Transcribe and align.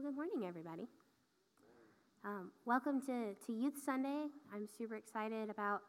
Well, 0.00 0.12
good 0.12 0.16
morning, 0.16 0.48
everybody. 0.48 0.86
Um, 2.24 2.52
welcome 2.64 3.02
to, 3.02 3.34
to 3.44 3.52
Youth 3.52 3.74
Sunday. 3.84 4.28
I'm 4.54 4.66
super 4.66 4.94
excited 4.94 5.50
about 5.50 5.82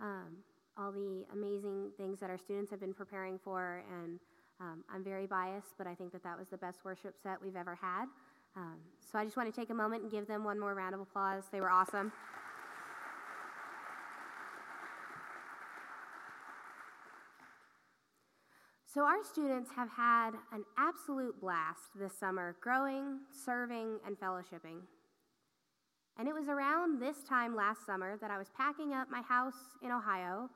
um, 0.00 0.38
all 0.76 0.90
the 0.90 1.24
amazing 1.32 1.92
things 1.96 2.18
that 2.18 2.28
our 2.28 2.38
students 2.38 2.72
have 2.72 2.80
been 2.80 2.92
preparing 2.92 3.38
for, 3.38 3.84
and 3.88 4.18
um, 4.60 4.82
I'm 4.92 5.04
very 5.04 5.26
biased, 5.26 5.78
but 5.78 5.86
I 5.86 5.94
think 5.94 6.10
that 6.10 6.24
that 6.24 6.36
was 6.36 6.48
the 6.48 6.56
best 6.56 6.84
worship 6.84 7.14
set 7.22 7.40
we've 7.40 7.54
ever 7.54 7.78
had. 7.80 8.06
Um, 8.56 8.78
so 9.12 9.16
I 9.16 9.24
just 9.24 9.36
want 9.36 9.54
to 9.54 9.60
take 9.60 9.70
a 9.70 9.74
moment 9.74 10.02
and 10.02 10.10
give 10.10 10.26
them 10.26 10.42
one 10.42 10.58
more 10.58 10.74
round 10.74 10.96
of 10.96 11.00
applause. 11.00 11.44
They 11.52 11.60
were 11.60 11.70
awesome. 11.70 12.10
So, 18.92 19.04
our 19.06 19.24
students 19.24 19.70
have 19.74 19.88
had 19.88 20.32
an 20.52 20.64
absolute 20.76 21.40
blast 21.40 21.80
this 21.98 22.12
summer 22.18 22.56
growing, 22.60 23.20
serving, 23.30 23.98
and 24.06 24.20
fellowshipping. 24.20 24.80
And 26.18 26.28
it 26.28 26.34
was 26.34 26.48
around 26.48 27.00
this 27.00 27.24
time 27.26 27.56
last 27.56 27.86
summer 27.86 28.18
that 28.20 28.30
I 28.30 28.36
was 28.36 28.48
packing 28.54 28.92
up 28.92 29.08
my 29.10 29.22
house 29.22 29.56
in 29.82 29.90
Ohio 29.90 30.50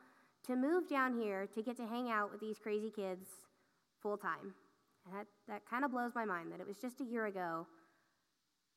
to 0.47 0.55
move 0.55 0.87
down 0.87 1.19
here 1.19 1.47
to 1.55 1.63
get 1.63 1.79
to 1.79 1.87
hang 1.87 2.11
out 2.11 2.31
with 2.31 2.43
these 2.43 2.59
crazy 2.59 2.93
kids 2.95 3.27
full 4.03 4.19
time. 4.19 4.55
And 5.07 5.15
that, 5.15 5.27
that 5.49 5.63
kind 5.65 5.87
of 5.87 5.91
blows 5.91 6.13
my 6.15 6.27
mind 6.27 6.53
that 6.53 6.61
it 6.61 6.67
was 6.67 6.77
just 6.77 7.01
a 7.01 7.05
year 7.05 7.25
ago 7.25 7.67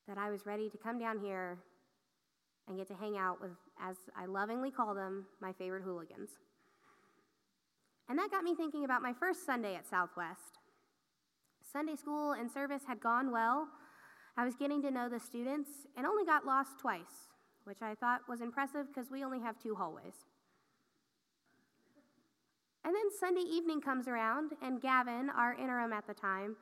that 0.07 0.17
I 0.17 0.29
was 0.29 0.45
ready 0.45 0.69
to 0.69 0.77
come 0.77 0.97
down 0.97 1.19
here 1.19 1.57
and 2.69 2.77
get 2.77 2.87
to 2.87 2.95
hang 2.95 3.17
out 3.17 3.41
with, 3.41 3.51
as 3.81 3.97
I 4.15 4.25
lovingly 4.25 4.71
call 4.71 4.95
them, 4.95 5.25
my 5.41 5.51
favorite 5.51 5.83
hooligans. 5.83 6.29
And 8.09 8.17
that 8.17 8.31
got 8.31 8.43
me 8.43 8.55
thinking 8.55 8.85
about 8.85 9.03
my 9.03 9.13
first 9.13 9.45
Sunday 9.45 9.75
at 9.75 9.87
Southwest. 9.87 10.57
Sunday 11.71 11.95
school 11.95 12.31
and 12.31 12.49
service 12.49 12.81
had 12.87 12.99
gone 12.99 13.31
well. 13.31 13.67
I 14.35 14.43
was 14.43 14.55
getting 14.55 14.81
to 14.81 14.89
know 14.89 15.07
the 15.07 15.19
students 15.19 15.69
and 15.95 16.07
only 16.07 16.25
got 16.25 16.43
lost 16.43 16.79
twice, 16.79 17.29
which 17.65 17.83
I 17.83 17.93
thought 17.93 18.21
was 18.27 18.41
impressive 18.41 18.87
because 18.87 19.11
we 19.11 19.23
only 19.23 19.39
have 19.39 19.59
two 19.59 19.75
hallways. 19.75 20.15
And 22.83 22.95
then 22.95 23.11
Sunday 23.19 23.41
evening 23.41 23.81
comes 23.81 24.07
around, 24.07 24.53
and 24.63 24.81
Gavin, 24.81 25.29
our 25.29 25.53
interim 25.53 25.93
at 25.93 26.07
the 26.07 26.13
time, 26.13 26.55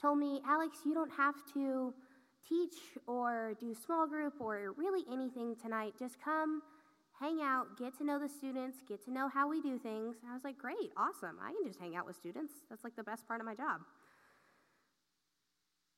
told 0.00 0.18
me, 0.18 0.40
Alex, 0.46 0.78
you 0.86 0.94
don't 0.94 1.10
have 1.10 1.34
to 1.52 1.92
teach 2.48 2.74
or 3.06 3.54
do 3.60 3.74
small 3.74 4.06
group 4.06 4.34
or 4.40 4.72
really 4.78 5.02
anything 5.12 5.56
tonight. 5.60 5.94
Just 5.98 6.16
come 6.24 6.62
hang 7.20 7.40
out, 7.42 7.78
get 7.78 7.96
to 7.98 8.04
know 8.04 8.18
the 8.18 8.28
students, 8.28 8.78
get 8.88 9.04
to 9.04 9.12
know 9.12 9.28
how 9.28 9.48
we 9.48 9.60
do 9.60 9.78
things. 9.78 10.16
And 10.22 10.30
I 10.30 10.34
was 10.34 10.44
like, 10.44 10.58
great, 10.58 10.90
awesome. 10.96 11.38
I 11.42 11.52
can 11.52 11.66
just 11.66 11.78
hang 11.78 11.96
out 11.96 12.06
with 12.06 12.16
students. 12.16 12.52
That's 12.68 12.84
like 12.84 12.96
the 12.96 13.04
best 13.04 13.26
part 13.26 13.40
of 13.40 13.46
my 13.46 13.54
job. 13.54 13.80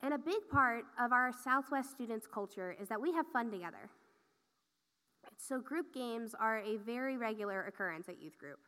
And 0.03 0.13
a 0.13 0.19
big 0.19 0.49
part 0.51 0.85
of 1.01 1.13
our 1.13 1.33
Southwest 1.33 1.91
students' 1.91 2.27
culture 2.27 2.77
is 2.81 2.89
that 2.89 3.01
we 3.01 3.13
have 3.13 3.27
fun 3.33 3.51
together. 3.51 3.91
So, 5.39 5.59
group 5.59 5.93
games 5.93 6.35
are 6.39 6.61
a 6.61 6.77
very 6.77 7.17
regular 7.17 7.65
occurrence 7.65 8.09
at 8.09 8.23
youth 8.23 8.39
group. 8.39 8.59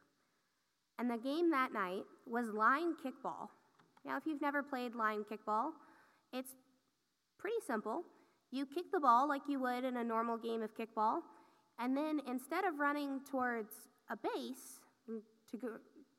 And 0.99 1.09
the 1.11 1.17
game 1.17 1.51
that 1.51 1.73
night 1.73 2.03
was 2.27 2.49
line 2.49 2.95
kickball. 2.95 3.49
Now, 4.05 4.17
if 4.17 4.27
you've 4.27 4.41
never 4.41 4.63
played 4.63 4.95
line 4.95 5.25
kickball, 5.31 5.71
it's 6.33 6.51
pretty 7.39 7.57
simple. 7.67 8.03
You 8.51 8.67
kick 8.67 8.91
the 8.93 9.01
ball 9.01 9.29
like 9.29 9.43
you 9.49 9.61
would 9.61 9.85
in 9.85 9.99
a 9.99 10.05
normal 10.05 10.37
game 10.37 10.63
of 10.63 10.75
kickball, 10.75 11.21
and 11.79 11.97
then 11.97 12.21
instead 12.27 12.65
of 12.65 12.79
running 12.79 13.21
towards 13.31 13.73
a 14.11 14.17
base 14.17 14.81
to 15.07 15.57
go, 15.57 15.69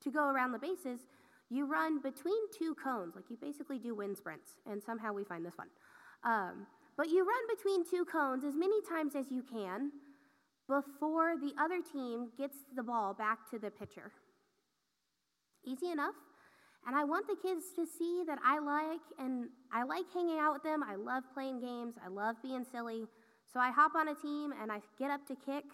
to 0.03 0.11
go 0.11 0.27
around 0.27 0.51
the 0.51 0.59
bases, 0.59 1.01
you 1.49 1.65
run 1.65 2.01
between 2.01 2.39
two 2.57 2.75
cones. 2.81 3.15
Like 3.15 3.25
you 3.29 3.37
basically 3.41 3.79
do 3.79 3.95
wind 3.95 4.17
sprints, 4.17 4.51
and 4.69 4.81
somehow 4.81 5.13
we 5.13 5.23
find 5.23 5.45
this 5.45 5.55
fun. 5.55 5.67
Um, 6.23 6.67
but 6.97 7.09
you 7.09 7.25
run 7.25 7.55
between 7.55 7.89
two 7.89 8.05
cones 8.05 8.43
as 8.43 8.55
many 8.55 8.81
times 8.87 9.15
as 9.15 9.31
you 9.31 9.41
can 9.41 9.91
before 10.67 11.35
the 11.37 11.53
other 11.59 11.79
team 11.81 12.29
gets 12.37 12.57
the 12.75 12.83
ball 12.83 13.13
back 13.13 13.49
to 13.51 13.57
the 13.57 13.71
pitcher. 13.71 14.11
Easy 15.65 15.91
enough. 15.91 16.15
And 16.85 16.95
I 16.95 17.03
want 17.03 17.27
the 17.27 17.35
kids 17.35 17.65
to 17.75 17.85
see 17.85 18.23
that 18.27 18.39
I 18.45 18.59
like 18.59 19.01
and 19.17 19.49
I 19.73 19.83
like 19.83 20.05
hanging 20.13 20.39
out 20.39 20.53
with 20.53 20.63
them. 20.63 20.83
I 20.83 20.95
love 20.95 21.23
playing 21.33 21.59
games. 21.59 21.95
I 22.03 22.09
love 22.09 22.35
being 22.41 22.65
silly. 22.71 23.05
So 23.53 23.59
I 23.59 23.71
hop 23.71 23.95
on 23.95 24.07
a 24.07 24.15
team 24.15 24.53
and 24.61 24.71
I 24.71 24.79
get 24.97 25.09
up 25.09 25.25
to 25.27 25.35
kick, 25.35 25.65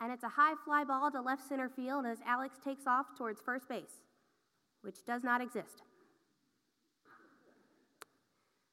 and 0.00 0.12
it's 0.12 0.22
a 0.22 0.28
high 0.28 0.54
fly 0.64 0.84
ball 0.84 1.10
to 1.10 1.20
left 1.20 1.46
center 1.48 1.68
field 1.68 2.06
as 2.06 2.18
Alex 2.26 2.58
takes 2.62 2.86
off 2.86 3.06
towards 3.18 3.40
first 3.40 3.68
base, 3.68 4.02
which 4.82 5.04
does 5.04 5.24
not 5.24 5.40
exist. 5.40 5.82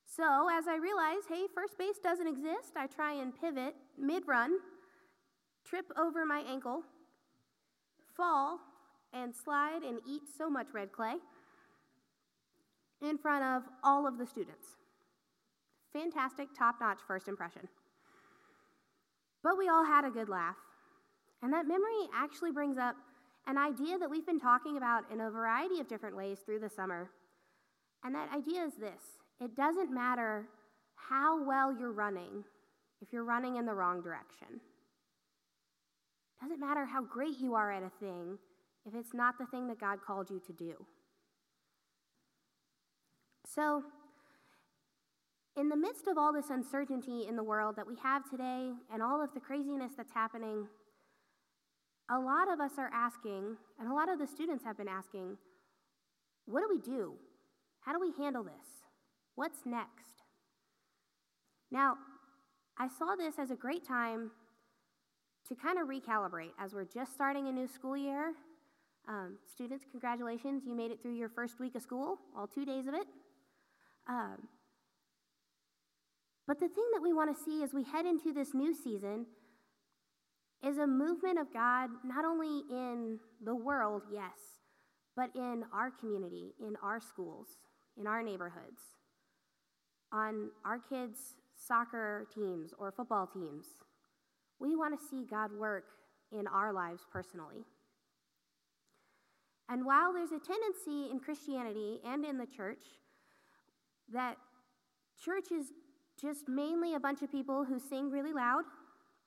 So, 0.05 0.47
as 0.51 0.67
I 0.67 0.77
realize, 0.77 1.23
hey, 1.29 1.45
first 1.53 1.77
base 1.77 1.97
doesn't 2.01 2.27
exist, 2.27 2.73
I 2.75 2.87
try 2.87 3.13
and 3.13 3.39
pivot 3.39 3.75
mid 3.97 4.27
run, 4.27 4.57
trip 5.65 5.85
over 5.97 6.25
my 6.25 6.43
ankle, 6.49 6.81
fall, 8.15 8.59
and 9.13 9.33
slide 9.35 9.83
and 9.83 9.99
eat 10.07 10.23
so 10.37 10.49
much 10.49 10.67
red 10.73 10.91
clay 10.91 11.15
in 13.01 13.17
front 13.17 13.43
of 13.43 13.63
all 13.83 14.07
of 14.07 14.17
the 14.17 14.25
students. 14.25 14.77
Fantastic, 15.93 16.47
top 16.57 16.75
notch 16.79 16.99
first 17.07 17.27
impression. 17.27 17.67
But 19.47 19.57
we 19.57 19.69
all 19.69 19.85
had 19.85 20.03
a 20.03 20.09
good 20.09 20.27
laugh. 20.27 20.57
And 21.41 21.53
that 21.53 21.65
memory 21.65 22.09
actually 22.13 22.51
brings 22.51 22.77
up 22.77 22.97
an 23.47 23.57
idea 23.57 23.97
that 23.97 24.09
we've 24.09 24.25
been 24.25 24.41
talking 24.41 24.75
about 24.75 25.05
in 25.09 25.21
a 25.21 25.31
variety 25.31 25.79
of 25.79 25.87
different 25.87 26.17
ways 26.17 26.39
through 26.45 26.59
the 26.59 26.69
summer. 26.69 27.09
And 28.03 28.13
that 28.13 28.29
idea 28.35 28.65
is 28.65 28.73
this 28.73 29.01
it 29.39 29.55
doesn't 29.55 29.89
matter 29.89 30.49
how 30.95 31.41
well 31.41 31.71
you're 31.71 31.93
running 31.93 32.43
if 33.01 33.13
you're 33.13 33.23
running 33.23 33.55
in 33.55 33.65
the 33.65 33.73
wrong 33.73 34.01
direction. 34.01 34.47
It 34.49 36.43
doesn't 36.43 36.59
matter 36.59 36.85
how 36.85 37.01
great 37.01 37.39
you 37.39 37.55
are 37.55 37.71
at 37.71 37.83
a 37.83 37.91
thing 38.01 38.37
if 38.85 38.95
it's 38.95 39.13
not 39.13 39.37
the 39.37 39.45
thing 39.45 39.69
that 39.69 39.79
God 39.79 39.99
called 40.05 40.29
you 40.29 40.41
to 40.45 40.51
do. 40.51 40.73
So, 43.45 43.83
in 45.57 45.69
the 45.69 45.75
midst 45.75 46.07
of 46.07 46.17
all 46.17 46.31
this 46.31 46.51
uncertainty 46.51 47.25
in 47.27 47.35
the 47.35 47.43
world 47.43 47.75
that 47.75 47.87
we 47.87 47.95
have 48.03 48.29
today 48.29 48.71
and 48.93 49.01
all 49.01 49.21
of 49.21 49.33
the 49.33 49.39
craziness 49.39 49.93
that's 49.97 50.13
happening, 50.13 50.67
a 52.11 52.19
lot 52.19 52.51
of 52.51 52.61
us 52.61 52.73
are 52.77 52.91
asking, 52.93 53.57
and 53.79 53.89
a 53.89 53.93
lot 53.93 54.07
of 54.07 54.19
the 54.19 54.27
students 54.27 54.63
have 54.63 54.77
been 54.77 54.87
asking, 54.87 55.35
what 56.45 56.61
do 56.61 56.67
we 56.69 56.79
do? 56.79 57.13
How 57.81 57.91
do 57.91 57.99
we 57.99 58.11
handle 58.23 58.43
this? 58.43 58.85
What's 59.35 59.65
next? 59.65 60.23
Now, 61.71 61.95
I 62.77 62.87
saw 62.87 63.15
this 63.17 63.39
as 63.39 63.49
a 63.49 63.55
great 63.55 63.85
time 63.85 64.29
to 65.49 65.55
kind 65.55 65.79
of 65.79 65.87
recalibrate 65.87 66.51
as 66.59 66.73
we're 66.73 66.85
just 66.85 67.13
starting 67.13 67.47
a 67.47 67.51
new 67.51 67.67
school 67.67 67.97
year. 67.97 68.33
Um, 69.09 69.37
students, 69.51 69.85
congratulations, 69.89 70.63
you 70.67 70.75
made 70.75 70.91
it 70.91 71.01
through 71.01 71.15
your 71.15 71.29
first 71.29 71.59
week 71.59 71.75
of 71.75 71.81
school, 71.81 72.19
all 72.37 72.45
two 72.45 72.63
days 72.63 72.87
of 72.87 72.93
it. 72.93 73.07
Um, 74.07 74.47
but 76.47 76.59
the 76.59 76.69
thing 76.69 76.85
that 76.93 77.01
we 77.01 77.13
want 77.13 77.35
to 77.35 77.43
see 77.43 77.61
as 77.61 77.73
we 77.73 77.83
head 77.83 78.05
into 78.05 78.33
this 78.33 78.53
new 78.53 78.73
season 78.73 79.25
is 80.65 80.77
a 80.77 80.87
movement 80.87 81.37
of 81.37 81.53
God, 81.53 81.89
not 82.05 82.25
only 82.25 82.63
in 82.71 83.19
the 83.43 83.53
world, 83.53 84.03
yes, 84.11 84.31
but 85.15 85.29
in 85.35 85.63
our 85.73 85.91
community, 85.91 86.53
in 86.59 86.75
our 86.81 86.99
schools, 87.01 87.47
in 87.99 88.07
our 88.07 88.23
neighborhoods, 88.23 88.79
on 90.11 90.49
our 90.65 90.79
kids' 90.79 91.35
soccer 91.55 92.27
teams 92.33 92.71
or 92.79 92.91
football 92.91 93.27
teams. 93.27 93.65
We 94.59 94.75
want 94.75 94.97
to 94.97 95.05
see 95.05 95.25
God 95.29 95.51
work 95.51 95.85
in 96.31 96.47
our 96.47 96.71
lives 96.71 97.01
personally. 97.11 97.65
And 99.69 99.85
while 99.85 100.13
there's 100.13 100.31
a 100.31 100.39
tendency 100.39 101.11
in 101.11 101.19
Christianity 101.19 101.99
and 102.05 102.23
in 102.23 102.37
the 102.37 102.45
church 102.45 102.85
that 104.13 104.37
church 105.23 105.51
is 105.51 105.73
just 106.19 106.47
mainly 106.47 106.95
a 106.95 106.99
bunch 106.99 107.21
of 107.21 107.31
people 107.31 107.63
who 107.63 107.79
sing 107.79 108.09
really 108.09 108.33
loud, 108.33 108.63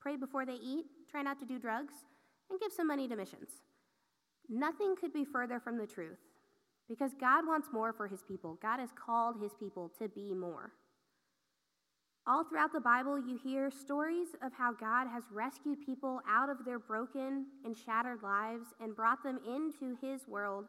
pray 0.00 0.16
before 0.16 0.44
they 0.44 0.54
eat, 0.54 0.86
try 1.10 1.22
not 1.22 1.38
to 1.40 1.46
do 1.46 1.58
drugs, 1.58 1.94
and 2.50 2.60
give 2.60 2.72
some 2.72 2.86
money 2.86 3.08
to 3.08 3.16
missions. 3.16 3.50
Nothing 4.48 4.96
could 4.96 5.12
be 5.12 5.24
further 5.24 5.60
from 5.60 5.78
the 5.78 5.86
truth 5.86 6.18
because 6.88 7.12
God 7.20 7.46
wants 7.46 7.68
more 7.72 7.92
for 7.92 8.08
his 8.08 8.22
people. 8.22 8.58
God 8.60 8.80
has 8.80 8.90
called 8.92 9.40
his 9.40 9.52
people 9.54 9.92
to 10.00 10.08
be 10.08 10.34
more. 10.34 10.72
All 12.26 12.44
throughout 12.44 12.72
the 12.72 12.80
Bible, 12.80 13.18
you 13.18 13.38
hear 13.42 13.70
stories 13.70 14.28
of 14.42 14.52
how 14.52 14.72
God 14.72 15.06
has 15.08 15.24
rescued 15.32 15.80
people 15.86 16.20
out 16.28 16.50
of 16.50 16.64
their 16.64 16.78
broken 16.78 17.46
and 17.64 17.76
shattered 17.76 18.22
lives 18.22 18.66
and 18.80 18.94
brought 18.94 19.22
them 19.22 19.38
into 19.46 19.96
his 20.02 20.28
world 20.28 20.66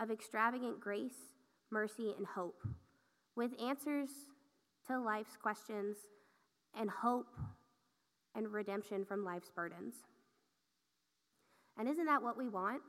of 0.00 0.10
extravagant 0.10 0.80
grace, 0.80 1.34
mercy, 1.70 2.14
and 2.18 2.26
hope, 2.26 2.62
with 3.36 3.52
answers 3.62 4.10
to 4.90 4.98
life's 4.98 5.36
questions 5.36 5.96
and 6.78 6.90
hope 6.90 7.34
and 8.34 8.52
redemption 8.52 9.04
from 9.04 9.24
life's 9.24 9.50
burdens. 9.50 9.94
And 11.78 11.88
isn't 11.88 12.06
that 12.06 12.22
what 12.22 12.36
we 12.36 12.48
want 12.48 12.82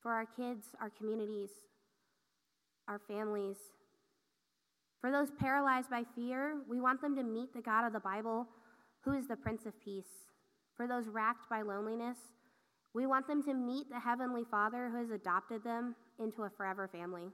for 0.00 0.12
our 0.12 0.26
kids, 0.26 0.66
our 0.80 0.90
communities, 0.90 1.50
our 2.88 2.98
families, 2.98 3.56
For 5.00 5.12
those 5.12 5.30
paralyzed 5.38 5.90
by 5.90 6.04
fear, 6.14 6.56
we 6.68 6.80
want 6.80 7.00
them 7.00 7.14
to 7.16 7.22
meet 7.22 7.54
the 7.54 7.62
God 7.62 7.86
of 7.86 7.92
the 7.92 8.00
Bible, 8.00 8.48
who 9.02 9.12
is 9.12 9.28
the 9.28 9.36
Prince 9.36 9.64
of 9.64 9.78
Peace. 9.80 10.26
For 10.76 10.86
those 10.86 11.06
racked 11.06 11.48
by 11.48 11.62
loneliness, 11.62 12.18
we 12.94 13.06
want 13.06 13.28
them 13.28 13.42
to 13.44 13.54
meet 13.54 13.88
the 13.90 14.00
Heavenly 14.00 14.44
Father 14.50 14.88
who 14.90 14.96
has 14.96 15.10
adopted 15.10 15.62
them 15.62 15.94
into 16.18 16.42
a 16.42 16.50
forever 16.50 16.88
family. 16.88 17.30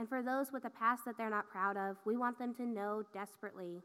And 0.00 0.08
for 0.08 0.22
those 0.22 0.46
with 0.50 0.64
a 0.64 0.70
past 0.70 1.04
that 1.04 1.18
they're 1.18 1.28
not 1.28 1.50
proud 1.50 1.76
of, 1.76 1.98
we 2.06 2.16
want 2.16 2.38
them 2.38 2.54
to 2.54 2.64
know 2.64 3.02
desperately 3.12 3.82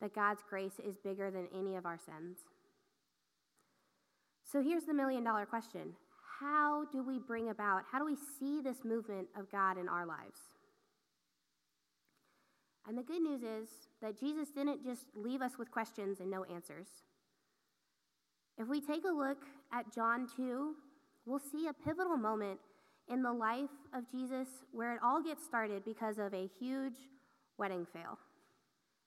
that 0.00 0.12
God's 0.12 0.42
grace 0.50 0.80
is 0.84 0.96
bigger 0.96 1.30
than 1.30 1.46
any 1.56 1.76
of 1.76 1.86
our 1.86 1.96
sins. 1.96 2.38
So 4.50 4.60
here's 4.60 4.82
the 4.82 4.92
million 4.92 5.22
dollar 5.22 5.46
question 5.46 5.92
How 6.40 6.86
do 6.90 7.04
we 7.04 7.20
bring 7.20 7.50
about, 7.50 7.82
how 7.92 8.00
do 8.00 8.04
we 8.04 8.16
see 8.40 8.62
this 8.62 8.78
movement 8.84 9.28
of 9.38 9.48
God 9.52 9.78
in 9.78 9.88
our 9.88 10.04
lives? 10.04 10.40
And 12.88 12.98
the 12.98 13.04
good 13.04 13.22
news 13.22 13.42
is 13.44 13.68
that 14.02 14.18
Jesus 14.18 14.48
didn't 14.50 14.82
just 14.82 15.04
leave 15.14 15.40
us 15.40 15.52
with 15.56 15.70
questions 15.70 16.18
and 16.18 16.32
no 16.32 16.42
answers. 16.52 16.88
If 18.58 18.66
we 18.66 18.80
take 18.80 19.04
a 19.04 19.16
look 19.16 19.38
at 19.72 19.94
John 19.94 20.26
2, 20.36 20.74
we'll 21.26 21.38
see 21.38 21.68
a 21.68 21.72
pivotal 21.72 22.16
moment 22.16 22.58
in 23.08 23.22
the 23.22 23.32
life 23.32 23.70
of 23.94 24.10
Jesus 24.10 24.48
where 24.72 24.94
it 24.94 25.00
all 25.02 25.22
gets 25.22 25.44
started 25.44 25.84
because 25.84 26.18
of 26.18 26.32
a 26.32 26.48
huge 26.58 26.96
wedding 27.58 27.86
fail. 27.92 28.18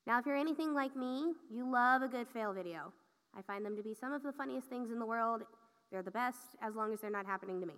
Now, 0.06 0.18
if 0.18 0.26
you're 0.26 0.36
anything 0.36 0.74
like 0.74 0.96
me, 0.96 1.34
you 1.50 1.70
love 1.70 2.02
a 2.02 2.08
good 2.08 2.28
fail 2.28 2.52
video. 2.52 2.92
I 3.36 3.42
find 3.42 3.64
them 3.64 3.76
to 3.76 3.82
be 3.82 3.94
some 3.94 4.12
of 4.12 4.22
the 4.22 4.32
funniest 4.32 4.68
things 4.68 4.90
in 4.90 4.98
the 4.98 5.06
world. 5.06 5.42
They're 5.90 6.02
the 6.02 6.10
best 6.10 6.56
as 6.62 6.74
long 6.74 6.92
as 6.92 7.00
they're 7.00 7.10
not 7.10 7.26
happening 7.26 7.60
to 7.60 7.66
me. 7.66 7.74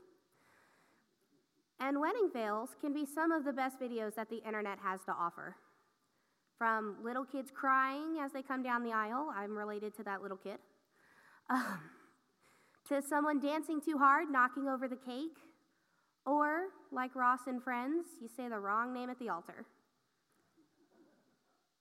And 1.80 1.98
wedding 1.98 2.28
fails 2.32 2.70
can 2.80 2.92
be 2.92 3.06
some 3.06 3.32
of 3.32 3.44
the 3.44 3.52
best 3.52 3.80
videos 3.80 4.14
that 4.14 4.28
the 4.28 4.46
internet 4.46 4.78
has 4.82 5.00
to 5.06 5.12
offer. 5.12 5.56
From 6.58 6.96
little 7.02 7.24
kids 7.24 7.50
crying 7.50 8.18
as 8.22 8.32
they 8.32 8.42
come 8.42 8.62
down 8.62 8.84
the 8.84 8.92
aisle, 8.92 9.32
I'm 9.34 9.56
related 9.56 9.96
to 9.96 10.02
that 10.04 10.20
little 10.20 10.36
kid, 10.36 10.58
um, 11.48 11.80
to 12.88 13.00
someone 13.00 13.40
dancing 13.40 13.80
too 13.80 13.96
hard, 13.96 14.30
knocking 14.30 14.68
over 14.68 14.86
the 14.86 14.96
cake, 14.96 15.38
or, 16.26 16.64
like 16.92 17.14
Ross 17.14 17.40
and 17.46 17.62
Friends, 17.62 18.06
you 18.20 18.28
say 18.28 18.48
the 18.48 18.58
wrong 18.58 18.92
name 18.92 19.10
at 19.10 19.18
the 19.18 19.28
altar. 19.28 19.64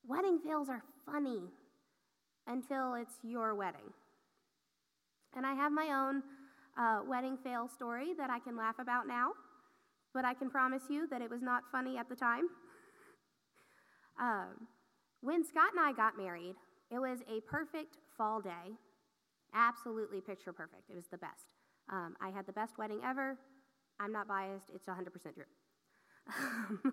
Wedding 0.08 0.40
fails 0.44 0.70
are 0.70 0.82
funny 1.06 1.42
until 2.48 2.96
it's 2.96 3.16
your 3.24 3.54
wedding. 3.54 3.94
And 5.36 5.46
I 5.46 5.54
have 5.54 5.72
my 5.72 5.90
own 5.94 6.24
uh, 6.78 7.02
wedding 7.08 7.38
fail 7.44 7.68
story 7.68 8.14
that 8.18 8.30
I 8.30 8.40
can 8.40 8.58
laugh 8.58 8.80
about 8.80 9.08
now, 9.08 9.32
but 10.14 10.26
I 10.26 10.34
can 10.34 10.50
promise 10.50 10.84
you 10.90 11.08
that 11.10 11.22
it 11.22 11.30
was 11.30 11.42
not 11.42 11.64
funny 11.72 11.98
at 11.98 12.10
the 12.10 12.16
time. 12.16 12.46
Um, 14.22 14.68
when 15.22 15.46
Scott 15.46 15.72
and 15.72 15.80
I 15.80 15.94
got 15.94 16.18
married, 16.18 16.56
it 16.92 17.00
was 17.00 17.20
a 17.34 17.40
perfect 17.50 18.00
fall 18.18 18.42
day. 18.42 18.76
Absolutely 19.54 20.20
picture 20.20 20.52
perfect. 20.52 20.90
It 20.90 20.96
was 20.96 21.08
the 21.08 21.18
best. 21.18 21.54
Um, 21.90 22.18
I 22.22 22.30
had 22.30 22.46
the 22.46 22.52
best 22.52 22.78
wedding 22.78 23.00
ever. 23.02 23.38
I'm 24.00 24.12
not 24.12 24.28
biased, 24.28 24.70
it's 24.74 24.88
100% 24.88 25.34
true. 25.34 25.44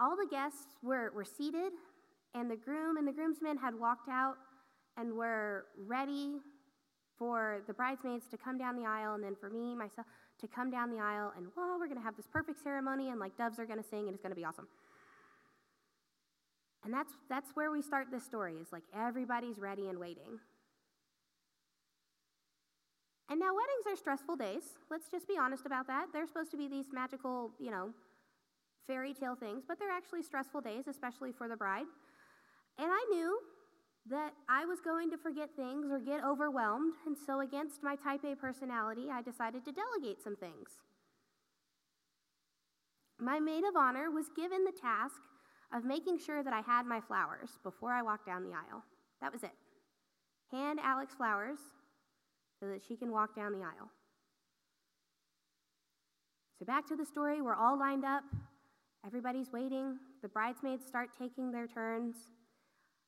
All 0.00 0.16
the 0.16 0.26
guests 0.30 0.74
were, 0.82 1.10
were 1.14 1.24
seated, 1.24 1.72
and 2.34 2.50
the 2.50 2.56
groom 2.56 2.96
and 2.96 3.06
the 3.06 3.12
groomsmen 3.12 3.56
had 3.56 3.74
walked 3.78 4.08
out 4.08 4.34
and 4.96 5.12
were 5.14 5.66
ready 5.86 6.38
for 7.18 7.62
the 7.66 7.72
bridesmaids 7.72 8.26
to 8.30 8.36
come 8.36 8.58
down 8.58 8.76
the 8.76 8.86
aisle, 8.86 9.14
and 9.14 9.24
then 9.24 9.34
for 9.40 9.50
me, 9.50 9.74
myself, 9.74 10.06
to 10.40 10.46
come 10.46 10.70
down 10.70 10.90
the 10.90 11.00
aisle, 11.00 11.32
and 11.36 11.46
well, 11.56 11.76
we're 11.78 11.86
to 11.98 12.04
have 12.04 12.16
this 12.16 12.28
perfect 12.32 12.62
ceremony, 12.62 13.10
and 13.10 13.18
like 13.18 13.36
doves 13.36 13.58
are 13.58 13.66
to 13.82 13.88
sing, 13.88 14.06
and 14.06 14.10
it's 14.10 14.22
to 14.30 14.36
be 14.36 14.44
awesome. 14.44 14.68
And 16.84 16.94
that's, 16.94 17.12
that's 17.28 17.50
where 17.54 17.72
we 17.72 17.82
start 17.82 18.06
this 18.12 18.24
story, 18.24 18.54
is 18.54 18.68
like 18.72 18.84
everybody's 18.96 19.58
ready 19.58 19.88
and 19.88 19.98
waiting. 19.98 20.38
And 23.30 23.38
now 23.38 23.52
weddings 23.54 23.86
are 23.86 23.96
stressful 23.96 24.36
days. 24.36 24.62
Let's 24.90 25.08
just 25.08 25.28
be 25.28 25.36
honest 25.38 25.66
about 25.66 25.86
that. 25.86 26.06
They're 26.12 26.26
supposed 26.26 26.50
to 26.52 26.56
be 26.56 26.66
these 26.66 26.86
magical, 26.92 27.50
you 27.58 27.70
know, 27.70 27.90
fairy 28.86 29.12
tale 29.12 29.34
things, 29.34 29.64
but 29.68 29.78
they're 29.78 29.90
actually 29.90 30.22
stressful 30.22 30.62
days, 30.62 30.88
especially 30.88 31.32
for 31.32 31.46
the 31.46 31.56
bride. 31.56 31.86
And 32.78 32.90
I 32.90 33.04
knew 33.10 33.38
that 34.08 34.32
I 34.48 34.64
was 34.64 34.80
going 34.80 35.10
to 35.10 35.18
forget 35.18 35.50
things 35.54 35.90
or 35.90 35.98
get 35.98 36.24
overwhelmed, 36.24 36.94
and 37.06 37.14
so 37.26 37.40
against 37.40 37.82
my 37.82 37.96
type 37.96 38.24
A 38.24 38.34
personality, 38.34 39.08
I 39.12 39.20
decided 39.20 39.64
to 39.66 39.72
delegate 39.72 40.22
some 40.22 40.36
things. 40.36 40.78
My 43.20 43.38
maid 43.40 43.64
of 43.64 43.76
honor 43.76 44.10
was 44.10 44.26
given 44.34 44.64
the 44.64 44.72
task 44.72 45.20
of 45.74 45.84
making 45.84 46.18
sure 46.18 46.42
that 46.42 46.54
I 46.54 46.60
had 46.60 46.86
my 46.86 47.00
flowers 47.00 47.58
before 47.62 47.92
I 47.92 48.00
walked 48.00 48.26
down 48.26 48.42
the 48.42 48.54
aisle. 48.54 48.84
That 49.20 49.32
was 49.32 49.42
it. 49.42 49.52
Hand 50.50 50.78
Alex 50.82 51.12
flowers 51.14 51.58
so 52.60 52.66
that 52.66 52.82
she 52.86 52.96
can 52.96 53.10
walk 53.12 53.34
down 53.34 53.52
the 53.52 53.64
aisle. 53.64 53.90
So, 56.58 56.64
back 56.64 56.86
to 56.88 56.96
the 56.96 57.06
story, 57.06 57.40
we're 57.40 57.54
all 57.54 57.78
lined 57.78 58.04
up. 58.04 58.24
Everybody's 59.06 59.52
waiting. 59.52 59.96
The 60.22 60.28
bridesmaids 60.28 60.84
start 60.84 61.10
taking 61.16 61.52
their 61.52 61.68
turns. 61.68 62.16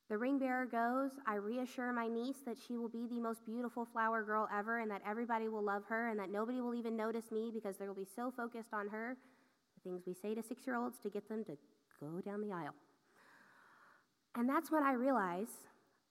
The 0.09 0.17
ring 0.17 0.39
bearer 0.39 0.65
goes. 0.65 1.11
I 1.25 1.35
reassure 1.35 1.91
my 1.93 2.07
niece 2.07 2.37
that 2.45 2.57
she 2.57 2.77
will 2.77 2.89
be 2.89 3.07
the 3.07 3.19
most 3.19 3.45
beautiful 3.45 3.85
flower 3.85 4.23
girl 4.23 4.47
ever 4.53 4.79
and 4.79 4.91
that 4.91 5.01
everybody 5.07 5.47
will 5.47 5.63
love 5.63 5.83
her 5.87 6.09
and 6.09 6.19
that 6.19 6.29
nobody 6.29 6.59
will 6.59 6.75
even 6.75 6.97
notice 6.97 7.31
me 7.31 7.49
because 7.53 7.77
they 7.77 7.87
will 7.87 7.95
be 7.95 8.07
so 8.15 8.31
focused 8.35 8.73
on 8.73 8.87
her. 8.89 9.17
The 9.75 9.89
things 9.89 10.03
we 10.05 10.13
say 10.13 10.35
to 10.35 10.43
six 10.43 10.67
year 10.67 10.75
olds 10.75 10.97
to 11.03 11.09
get 11.09 11.27
them 11.29 11.43
to 11.45 11.57
go 11.99 12.19
down 12.19 12.41
the 12.41 12.53
aisle. 12.53 12.75
And 14.35 14.49
that's 14.49 14.71
when 14.71 14.83
I 14.83 14.93
realize 14.93 15.47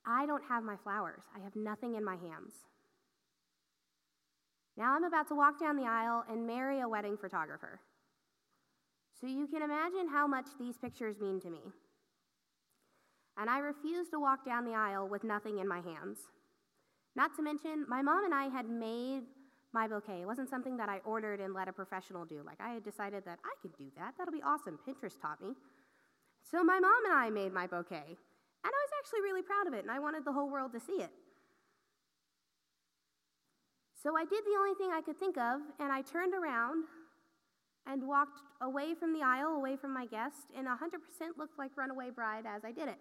I 0.06 0.26
don't 0.26 0.44
have 0.48 0.62
my 0.62 0.76
flowers, 0.76 1.22
I 1.36 1.44
have 1.44 1.56
nothing 1.56 1.94
in 1.94 2.04
my 2.04 2.16
hands. 2.16 2.52
Now 4.76 4.94
I'm 4.94 5.04
about 5.04 5.28
to 5.28 5.34
walk 5.34 5.60
down 5.60 5.76
the 5.76 5.86
aisle 5.86 6.24
and 6.30 6.46
marry 6.46 6.80
a 6.80 6.88
wedding 6.88 7.16
photographer. 7.16 7.80
So 9.20 9.26
you 9.26 9.46
can 9.46 9.62
imagine 9.62 10.08
how 10.08 10.26
much 10.26 10.46
these 10.58 10.78
pictures 10.78 11.20
mean 11.20 11.40
to 11.40 11.50
me 11.50 11.60
and 13.40 13.48
I 13.48 13.58
refused 13.58 14.10
to 14.12 14.20
walk 14.20 14.44
down 14.44 14.64
the 14.64 14.74
aisle 14.74 15.08
with 15.08 15.24
nothing 15.24 15.58
in 15.58 15.66
my 15.66 15.80
hands. 15.80 16.18
Not 17.16 17.34
to 17.36 17.42
mention, 17.42 17.86
my 17.88 18.02
mom 18.02 18.24
and 18.24 18.34
I 18.34 18.46
had 18.46 18.68
made 18.68 19.22
my 19.72 19.88
bouquet. 19.88 20.20
It 20.20 20.26
wasn't 20.26 20.50
something 20.50 20.76
that 20.76 20.90
I 20.90 20.98
ordered 21.06 21.40
and 21.40 21.54
let 21.54 21.66
a 21.66 21.72
professional 21.72 22.26
do. 22.26 22.42
Like, 22.44 22.60
I 22.60 22.74
had 22.74 22.84
decided 22.84 23.24
that 23.24 23.38
I 23.42 23.54
could 23.62 23.76
do 23.76 23.86
that. 23.96 24.14
That'll 24.18 24.32
be 24.32 24.42
awesome. 24.42 24.78
Pinterest 24.86 25.20
taught 25.20 25.40
me. 25.40 25.54
So, 26.50 26.62
my 26.62 26.78
mom 26.78 27.04
and 27.06 27.14
I 27.14 27.30
made 27.30 27.52
my 27.52 27.66
bouquet. 27.66 28.04
And 28.62 28.72
I 28.72 28.80
was 28.84 28.90
actually 28.98 29.22
really 29.22 29.42
proud 29.42 29.66
of 29.66 29.72
it, 29.72 29.82
and 29.82 29.90
I 29.90 29.98
wanted 29.98 30.24
the 30.24 30.32
whole 30.32 30.50
world 30.50 30.72
to 30.72 30.80
see 30.80 31.00
it. 31.00 31.10
So, 34.02 34.16
I 34.16 34.24
did 34.24 34.44
the 34.44 34.56
only 34.58 34.74
thing 34.74 34.90
I 34.92 35.02
could 35.02 35.18
think 35.18 35.36
of, 35.36 35.60
and 35.78 35.92
I 35.92 36.00
turned 36.02 36.32
around 36.34 36.84
and 37.86 38.06
walked 38.06 38.40
away 38.62 38.94
from 38.94 39.12
the 39.12 39.22
aisle, 39.22 39.56
away 39.56 39.76
from 39.76 39.92
my 39.92 40.06
guest, 40.06 40.52
and 40.56 40.66
100% 40.66 41.38
looked 41.38 41.58
like 41.58 41.76
Runaway 41.76 42.10
Bride 42.10 42.44
as 42.46 42.64
I 42.64 42.72
did 42.72 42.88
it. 42.88 42.98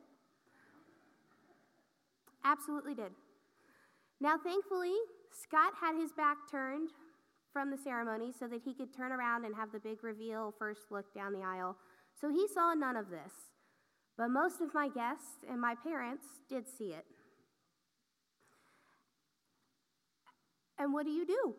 Absolutely 2.43 2.95
did. 2.95 3.11
Now, 4.19 4.35
thankfully, 4.37 4.95
Scott 5.31 5.73
had 5.79 5.95
his 5.95 6.11
back 6.11 6.37
turned 6.49 6.89
from 7.53 7.71
the 7.71 7.77
ceremony 7.77 8.31
so 8.37 8.47
that 8.47 8.61
he 8.63 8.73
could 8.73 8.93
turn 8.93 9.11
around 9.11 9.45
and 9.45 9.55
have 9.55 9.71
the 9.71 9.79
big 9.79 10.03
reveal 10.03 10.53
first 10.57 10.91
look 10.91 11.13
down 11.13 11.33
the 11.33 11.43
aisle. 11.43 11.75
So 12.19 12.29
he 12.29 12.47
saw 12.47 12.73
none 12.73 12.95
of 12.95 13.09
this. 13.09 13.31
But 14.17 14.29
most 14.29 14.61
of 14.61 14.73
my 14.73 14.89
guests 14.89 15.45
and 15.49 15.61
my 15.61 15.75
parents 15.75 16.25
did 16.49 16.67
see 16.67 16.93
it. 16.93 17.05
And 20.79 20.93
what 20.93 21.05
do 21.05 21.11
you 21.11 21.25
do? 21.25 21.55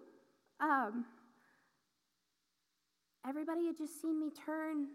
Um, 0.60 1.04
everybody 3.28 3.66
had 3.66 3.76
just 3.76 4.00
seen 4.00 4.18
me 4.18 4.30
turn 4.30 4.88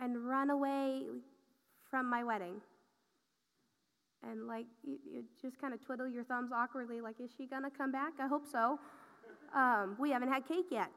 and 0.00 0.26
run 0.26 0.50
away 0.50 1.02
from 1.90 2.08
my 2.08 2.24
wedding 2.24 2.60
and 4.28 4.46
like 4.46 4.66
you, 4.82 4.98
you 5.04 5.24
just 5.40 5.60
kind 5.60 5.74
of 5.74 5.84
twiddle 5.84 6.08
your 6.08 6.24
thumbs 6.24 6.52
awkwardly, 6.52 7.00
like, 7.00 7.16
is 7.20 7.30
she 7.36 7.46
gonna 7.46 7.70
come 7.70 7.92
back? 7.92 8.12
I 8.20 8.26
hope 8.26 8.46
so. 8.50 8.78
Um, 9.54 9.96
we 9.98 10.10
haven't 10.10 10.30
had 10.30 10.46
cake 10.46 10.66
yet. 10.70 10.90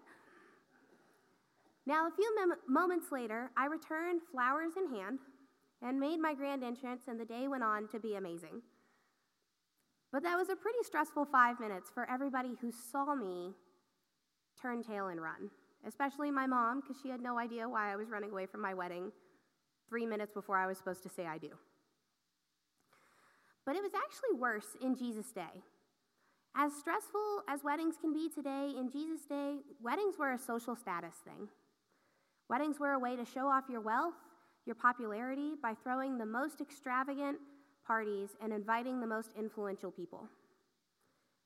Now, 1.86 2.08
a 2.08 2.12
few 2.12 2.36
mem- 2.36 2.58
moments 2.68 3.12
later, 3.12 3.52
I 3.58 3.66
returned 3.68 4.22
flowers 4.32 4.74
in 4.78 4.96
hand 4.96 5.20
and 5.82 6.00
made 6.00 6.20
my 6.20 6.34
grand 6.34 6.64
entrance, 6.64 7.04
and 7.08 7.20
the 7.20 7.26
day 7.26 7.48
went 7.48 7.64
on 7.64 7.88
to 7.90 8.00
be 8.00 8.16
amazing. 8.16 8.62
But 10.16 10.24
that 10.24 10.38
was 10.38 10.48
a 10.48 10.56
pretty 10.56 10.78
stressful 10.82 11.26
five 11.26 11.60
minutes 11.60 11.92
for 11.94 12.10
everybody 12.10 12.56
who 12.62 12.72
saw 12.72 13.16
me 13.16 13.52
turn 14.62 14.82
tail 14.82 15.08
and 15.08 15.22
run, 15.22 15.50
especially 15.86 16.32
my 16.32 16.48
mom, 16.48 16.80
because 16.80 16.96
she 17.04 17.10
had 17.10 17.20
no 17.20 17.38
idea 17.38 17.68
why 17.68 17.92
I 17.92 17.98
was 17.98 18.10
running 18.10 18.32
away 18.32 18.46
from 18.46 18.62
my 18.62 18.74
wedding 18.74 19.12
three 19.90 20.06
minutes 20.06 20.32
before 20.32 20.56
I 20.56 20.68
was 20.68 20.78
supposed 20.78 21.04
to 21.04 21.10
say 21.10 21.26
I 21.26 21.38
do. 21.38 21.50
But 23.66 23.76
it 23.76 23.82
was 23.82 23.92
actually 23.94 24.40
worse 24.40 24.78
in 24.82 24.96
Jesus' 24.96 25.34
day. 25.34 25.62
As 26.56 26.72
stressful 26.72 27.42
as 27.50 27.66
weddings 27.66 27.96
can 28.00 28.14
be 28.14 28.30
today, 28.34 28.72
in 28.80 28.90
Jesus' 28.90 29.26
day, 29.26 29.58
weddings 29.84 30.16
were 30.18 30.32
a 30.32 30.40
social 30.40 30.78
status 30.78 31.16
thing. 31.26 31.50
Weddings 32.50 32.80
were 32.80 32.94
a 32.94 33.00
way 33.00 33.18
to 33.18 33.26
show 33.26 33.50
off 33.50 33.66
your 33.70 33.82
wealth, 33.82 34.16
your 34.66 34.76
popularity, 34.76 35.56
by 35.62 35.74
throwing 35.84 36.18
the 36.18 36.26
most 36.26 36.62
extravagant 36.62 37.36
parties 37.86 38.30
and 38.42 38.52
inviting 38.52 39.00
the 39.00 39.08
most 39.08 39.32
influential 39.38 39.92
people. 39.92 40.28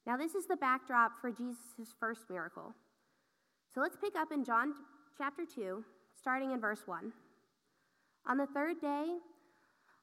Now, 0.06 0.18
this 0.18 0.36
is 0.36 0.48
the 0.48 0.56
backdrop 0.56 1.20
for 1.22 1.32
Jesus' 1.32 1.94
first 2.00 2.30
miracle. 2.30 2.74
So 3.74 3.82
let's 3.82 3.98
pick 3.98 4.16
up 4.16 4.32
in 4.32 4.44
John 4.44 4.74
chapter 5.18 5.44
2, 5.46 5.84
starting 6.20 6.52
in 6.52 6.60
verse 6.60 6.82
1. 6.86 7.12
On 8.28 8.38
the 8.38 8.48
third 8.48 8.82
day, 8.82 9.18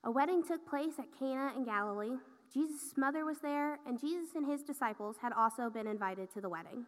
a 0.05 0.11
wedding 0.11 0.43
took 0.45 0.67
place 0.69 0.95
at 0.99 1.19
Cana 1.19 1.53
in 1.57 1.65
Galilee. 1.65 2.17
Jesus' 2.53 2.93
mother 2.97 3.25
was 3.25 3.39
there, 3.41 3.79
and 3.87 4.01
Jesus 4.01 4.37
and 4.37 4.47
his 4.47 4.63
disciples 4.63 5.17
had 5.21 5.33
also 5.33 5.69
been 5.69 5.87
invited 5.87 6.33
to 6.33 6.41
the 6.41 6.49
wedding. 6.49 6.87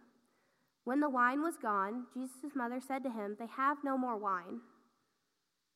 When 0.85 1.00
the 1.00 1.11
wine 1.11 1.43
was 1.43 1.57
gone, 1.61 2.07
Jesus' 2.14 2.55
mother 2.55 2.81
said 2.81 3.02
to 3.02 3.11
him, 3.11 3.37
They 3.38 3.49
have 3.57 3.78
no 3.85 3.99
more 3.99 4.17
wine. 4.17 4.61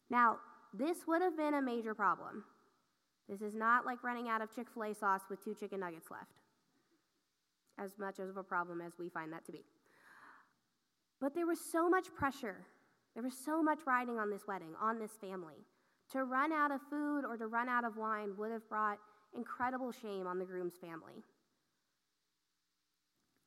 Now, 0.08 0.38
this 0.72 0.98
would 1.06 1.20
have 1.20 1.36
been 1.36 1.54
a 1.54 1.62
major 1.62 1.94
problem. 1.94 2.44
This 3.28 3.40
is 3.40 3.54
not 3.54 3.86
like 3.86 4.02
running 4.02 4.28
out 4.28 4.42
of 4.42 4.54
Chick 4.54 4.66
fil 4.72 4.84
A 4.84 4.94
sauce 4.94 5.22
with 5.30 5.42
two 5.44 5.54
chicken 5.54 5.80
nuggets 5.80 6.10
left, 6.10 6.40
as 7.78 7.92
much 7.98 8.18
of 8.18 8.36
a 8.36 8.42
problem 8.42 8.80
as 8.80 8.92
we 8.98 9.08
find 9.08 9.32
that 9.32 9.44
to 9.46 9.52
be. 9.52 9.64
But 11.20 11.34
there 11.34 11.46
was 11.46 11.58
so 11.60 11.88
much 11.88 12.12
pressure, 12.14 12.66
there 13.14 13.22
was 13.22 13.34
so 13.44 13.62
much 13.62 13.80
riding 13.86 14.18
on 14.18 14.30
this 14.30 14.42
wedding, 14.46 14.74
on 14.80 14.98
this 14.98 15.12
family. 15.20 15.64
To 16.12 16.24
run 16.24 16.52
out 16.52 16.70
of 16.70 16.80
food 16.90 17.24
or 17.24 17.36
to 17.36 17.46
run 17.46 17.68
out 17.68 17.84
of 17.84 17.96
wine 17.96 18.34
would 18.36 18.50
have 18.50 18.68
brought 18.68 18.98
incredible 19.34 19.92
shame 19.92 20.26
on 20.26 20.38
the 20.38 20.44
groom's 20.44 20.76
family. 20.76 21.24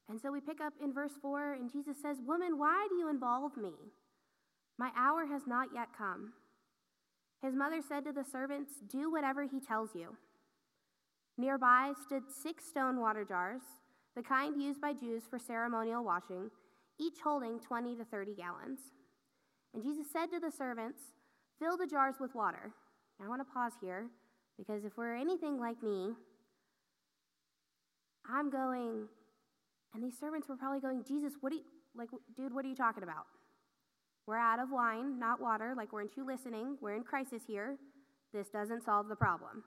And 0.10 0.20
so 0.22 0.32
we 0.32 0.40
pick 0.40 0.62
up 0.62 0.74
in 0.82 0.94
verse 0.94 1.14
4, 1.22 1.54
and 1.54 1.72
Jesus 1.72 1.98
says, 2.02 2.18
Woman, 2.26 2.58
why 2.58 2.88
do 2.90 2.96
you 2.96 3.10
involve 3.10 3.58
me? 3.58 3.74
My 4.78 4.92
hour 4.96 5.26
has 5.26 5.44
not 5.48 5.70
yet 5.74 5.90
come. 5.98 6.34
His 7.46 7.54
mother 7.54 7.80
said 7.88 8.04
to 8.06 8.12
the 8.12 8.24
servants, 8.24 8.72
Do 8.92 9.12
whatever 9.12 9.44
he 9.44 9.60
tells 9.60 9.94
you. 9.94 10.18
Nearby 11.38 11.94
stood 12.04 12.24
six 12.28 12.66
stone 12.66 13.00
water 13.00 13.24
jars, 13.24 13.62
the 14.16 14.24
kind 14.24 14.60
used 14.60 14.82
by 14.82 14.94
Jews 14.94 15.24
for 15.30 15.38
ceremonial 15.38 16.04
washing, 16.04 16.50
each 17.00 17.18
holding 17.24 17.60
20 17.60 17.98
to 17.98 18.06
30 18.06 18.34
gallons. 18.34 18.80
And 19.76 19.84
Jesus 19.84 20.08
said 20.12 20.32
to 20.32 20.40
the 20.40 20.50
servants, 20.50 21.00
Fill 21.60 21.78
the 21.78 21.86
jars 21.86 22.16
with 22.20 22.34
water. 22.34 22.72
Now 23.20 23.28
I 23.28 23.30
want 23.30 23.42
to 23.42 23.54
pause 23.54 23.74
here 23.80 24.08
because 24.58 24.84
if 24.84 24.98
we're 24.98 25.16
anything 25.16 25.60
like 25.60 25.84
me, 25.84 26.14
I'm 28.28 28.50
going, 28.50 29.08
and 29.94 30.04
these 30.04 30.18
servants 30.20 30.50
were 30.50 30.58
probably 30.58 30.80
going, 30.80 31.04
Jesus, 31.08 31.34
what 31.42 31.52
do 31.52 31.58
you, 31.58 31.64
like, 31.96 32.10
dude, 32.36 32.56
what 32.56 32.66
are 32.66 32.70
you 32.70 32.76
talking 32.76 33.04
about? 33.04 33.26
We're 34.28 34.38
out 34.38 34.60
of 34.60 34.72
wine, 34.72 35.20
not 35.20 35.40
water. 35.40 35.74
Like, 35.78 35.94
weren't 35.94 36.18
you 36.18 36.26
listening. 36.26 36.78
We're 36.82 36.96
in 36.96 37.04
crisis 37.04 37.44
here. 37.48 37.78
This 38.34 38.48
doesn't 38.50 38.84
solve 38.84 39.08
the 39.08 39.16
problem. 39.16 39.64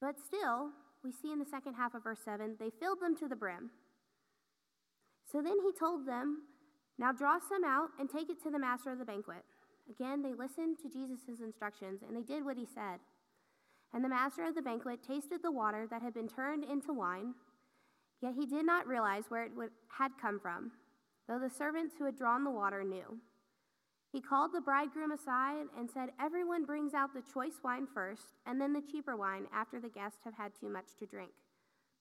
But 0.00 0.16
still, 0.18 0.70
we 1.04 1.12
see 1.12 1.32
in 1.32 1.38
the 1.38 1.46
second 1.50 1.74
half 1.74 1.94
of 1.94 2.02
verse 2.02 2.18
7, 2.24 2.56
they 2.58 2.70
filled 2.80 3.00
them 3.00 3.16
to 3.18 3.28
the 3.28 3.36
brim. 3.36 3.70
So 5.30 5.40
then 5.40 5.58
he 5.64 5.72
told 5.78 6.06
them, 6.06 6.42
Now 6.98 7.12
draw 7.12 7.38
some 7.48 7.64
out 7.64 7.88
and 7.98 8.10
take 8.10 8.28
it 8.28 8.42
to 8.42 8.50
the 8.50 8.58
master 8.58 8.90
of 8.90 8.98
the 8.98 9.04
banquet. 9.04 9.44
Again, 9.88 10.22
they 10.22 10.34
listened 10.34 10.78
to 10.82 10.88
Jesus' 10.88 11.40
instructions 11.42 12.00
and 12.06 12.16
they 12.16 12.22
did 12.22 12.44
what 12.44 12.56
he 12.56 12.66
said. 12.66 13.00
And 13.92 14.02
the 14.02 14.08
master 14.08 14.44
of 14.44 14.54
the 14.54 14.62
banquet 14.62 15.00
tasted 15.06 15.40
the 15.42 15.52
water 15.52 15.86
that 15.90 16.02
had 16.02 16.14
been 16.14 16.28
turned 16.28 16.64
into 16.64 16.92
wine, 16.92 17.34
yet 18.20 18.34
he 18.34 18.46
did 18.46 18.66
not 18.66 18.88
realize 18.88 19.24
where 19.28 19.44
it 19.44 19.52
had 19.88 20.12
come 20.20 20.40
from, 20.40 20.72
though 21.28 21.38
the 21.38 21.50
servants 21.50 21.94
who 21.98 22.04
had 22.04 22.16
drawn 22.16 22.44
the 22.44 22.50
water 22.50 22.84
knew. 22.84 23.18
He 24.12 24.20
called 24.20 24.52
the 24.52 24.60
bridegroom 24.60 25.10
aside 25.10 25.66
and 25.76 25.90
said, 25.90 26.10
Everyone 26.20 26.64
brings 26.64 26.94
out 26.94 27.12
the 27.12 27.22
choice 27.32 27.58
wine 27.64 27.88
first, 27.92 28.36
and 28.46 28.60
then 28.60 28.72
the 28.72 28.80
cheaper 28.80 29.16
wine 29.16 29.46
after 29.52 29.80
the 29.80 29.88
guests 29.88 30.20
have 30.24 30.34
had 30.34 30.52
too 30.58 30.68
much 30.68 30.94
to 31.00 31.06
drink. 31.06 31.32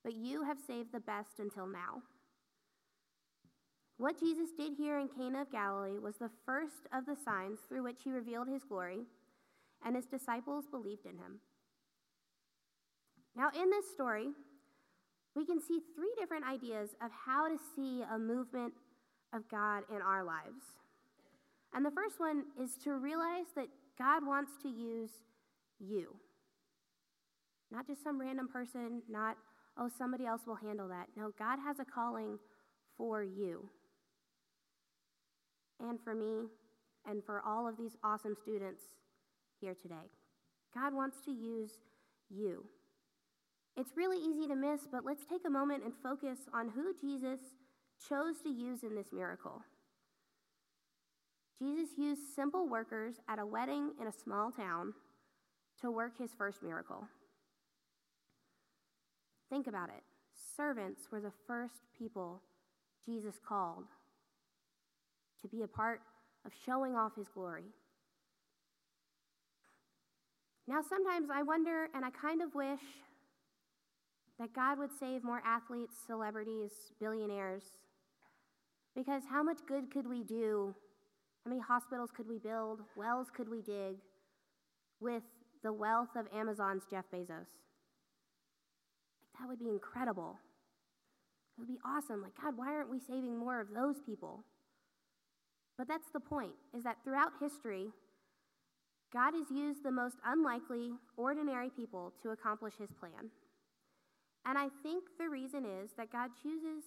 But 0.03 0.13
you 0.13 0.43
have 0.43 0.57
saved 0.59 0.91
the 0.91 0.99
best 0.99 1.39
until 1.39 1.65
now. 1.65 2.03
What 3.97 4.19
Jesus 4.19 4.49
did 4.57 4.73
here 4.77 4.99
in 4.99 5.07
Cana 5.07 5.41
of 5.41 5.51
Galilee 5.51 5.97
was 5.97 6.15
the 6.17 6.29
first 6.45 6.87
of 6.93 7.05
the 7.05 7.15
signs 7.23 7.59
through 7.67 7.83
which 7.83 8.01
he 8.03 8.11
revealed 8.11 8.47
his 8.47 8.63
glory, 8.63 9.05
and 9.85 9.95
his 9.95 10.05
disciples 10.05 10.65
believed 10.69 11.05
in 11.05 11.17
him. 11.17 11.39
Now, 13.35 13.49
in 13.59 13.69
this 13.69 13.89
story, 13.91 14.27
we 15.35 15.45
can 15.45 15.59
see 15.59 15.79
three 15.95 16.13
different 16.19 16.45
ideas 16.45 16.91
of 17.03 17.09
how 17.25 17.47
to 17.47 17.57
see 17.75 18.03
a 18.03 18.19
movement 18.19 18.73
of 19.33 19.49
God 19.49 19.83
in 19.93 20.01
our 20.01 20.23
lives. 20.23 20.63
And 21.73 21.85
the 21.85 21.91
first 21.91 22.19
one 22.19 22.43
is 22.61 22.75
to 22.83 22.93
realize 22.93 23.47
that 23.55 23.67
God 23.97 24.25
wants 24.25 24.51
to 24.61 24.69
use 24.69 25.09
you. 25.79 26.15
Not 27.71 27.87
just 27.87 28.03
some 28.03 28.21
random 28.21 28.47
person, 28.47 29.01
not, 29.09 29.37
oh, 29.77 29.89
somebody 29.97 30.25
else 30.25 30.41
will 30.45 30.55
handle 30.55 30.87
that. 30.89 31.07
No, 31.17 31.31
God 31.37 31.57
has 31.65 31.79
a 31.79 31.85
calling 31.85 32.37
for 32.97 33.23
you 33.23 33.67
and 35.79 35.99
for 36.03 36.13
me 36.13 36.45
and 37.09 37.23
for 37.25 37.41
all 37.45 37.67
of 37.67 37.77
these 37.77 37.97
awesome 38.03 38.35
students 38.39 38.83
here 39.59 39.75
today. 39.81 40.09
God 40.73 40.93
wants 40.93 41.17
to 41.25 41.31
use 41.31 41.71
you. 42.29 42.63
It's 43.75 43.97
really 43.97 44.17
easy 44.17 44.47
to 44.47 44.55
miss, 44.55 44.81
but 44.91 45.03
let's 45.03 45.25
take 45.25 45.41
a 45.47 45.49
moment 45.49 45.83
and 45.83 45.93
focus 46.03 46.37
on 46.53 46.69
who 46.69 46.93
Jesus 46.99 47.39
chose 48.09 48.41
to 48.43 48.49
use 48.49 48.83
in 48.83 48.95
this 48.95 49.11
miracle. 49.11 49.61
Jesus 51.59 51.89
used 51.97 52.21
simple 52.35 52.67
workers 52.67 53.15
at 53.29 53.39
a 53.39 53.45
wedding 53.45 53.91
in 54.01 54.07
a 54.07 54.11
small 54.11 54.51
town 54.51 54.93
to 55.81 55.91
work 55.91 56.17
his 56.17 56.31
first 56.37 56.61
miracle. 56.63 57.07
Think 59.49 59.67
about 59.67 59.89
it. 59.89 60.03
Servants 60.57 61.03
were 61.11 61.21
the 61.21 61.31
first 61.47 61.83
people 61.97 62.41
Jesus 63.05 63.35
called 63.47 63.85
to 65.41 65.47
be 65.47 65.61
a 65.63 65.67
part 65.67 66.01
of 66.45 66.51
showing 66.65 66.95
off 66.95 67.15
his 67.15 67.27
glory. 67.27 67.65
Now, 70.67 70.81
sometimes 70.81 71.29
I 71.29 71.43
wonder 71.43 71.89
and 71.93 72.05
I 72.05 72.09
kind 72.09 72.41
of 72.41 72.55
wish 72.55 72.79
that 74.39 74.53
God 74.53 74.79
would 74.79 74.91
save 74.97 75.23
more 75.23 75.41
athletes, 75.45 75.95
celebrities, 76.07 76.71
billionaires. 76.99 77.63
Because 78.95 79.23
how 79.29 79.41
much 79.43 79.59
good 79.67 79.91
could 79.91 80.07
we 80.07 80.23
do? 80.23 80.75
How 81.43 81.49
many 81.49 81.61
hospitals 81.61 82.11
could 82.15 82.27
we 82.27 82.37
build? 82.37 82.81
Wells 82.95 83.27
could 83.35 83.49
we 83.49 83.61
dig 83.61 83.97
with 84.99 85.23
the 85.63 85.73
wealth 85.73 86.15
of 86.15 86.27
Amazon's 86.33 86.83
Jeff 86.89 87.05
Bezos? 87.13 87.47
That 89.39 89.47
would 89.47 89.59
be 89.59 89.69
incredible. 89.69 90.37
It 91.57 91.61
would 91.61 91.67
be 91.67 91.79
awesome. 91.85 92.21
Like, 92.21 92.33
God, 92.41 92.55
why 92.55 92.67
aren't 92.67 92.89
we 92.89 92.99
saving 92.99 93.37
more 93.37 93.59
of 93.59 93.73
those 93.73 93.95
people? 94.05 94.43
But 95.77 95.87
that's 95.87 96.11
the 96.13 96.19
point, 96.19 96.53
is 96.75 96.83
that 96.83 96.97
throughout 97.03 97.31
history, 97.41 97.87
God 99.11 99.33
has 99.33 99.49
used 99.51 99.83
the 99.83 99.91
most 99.91 100.17
unlikely, 100.25 100.91
ordinary 101.17 101.69
people 101.69 102.13
to 102.21 102.29
accomplish 102.29 102.75
his 102.79 102.91
plan. 102.99 103.31
And 104.45 104.57
I 104.57 104.69
think 104.81 105.03
the 105.19 105.29
reason 105.29 105.65
is 105.65 105.91
that 105.97 106.11
God 106.11 106.31
chooses 106.41 106.83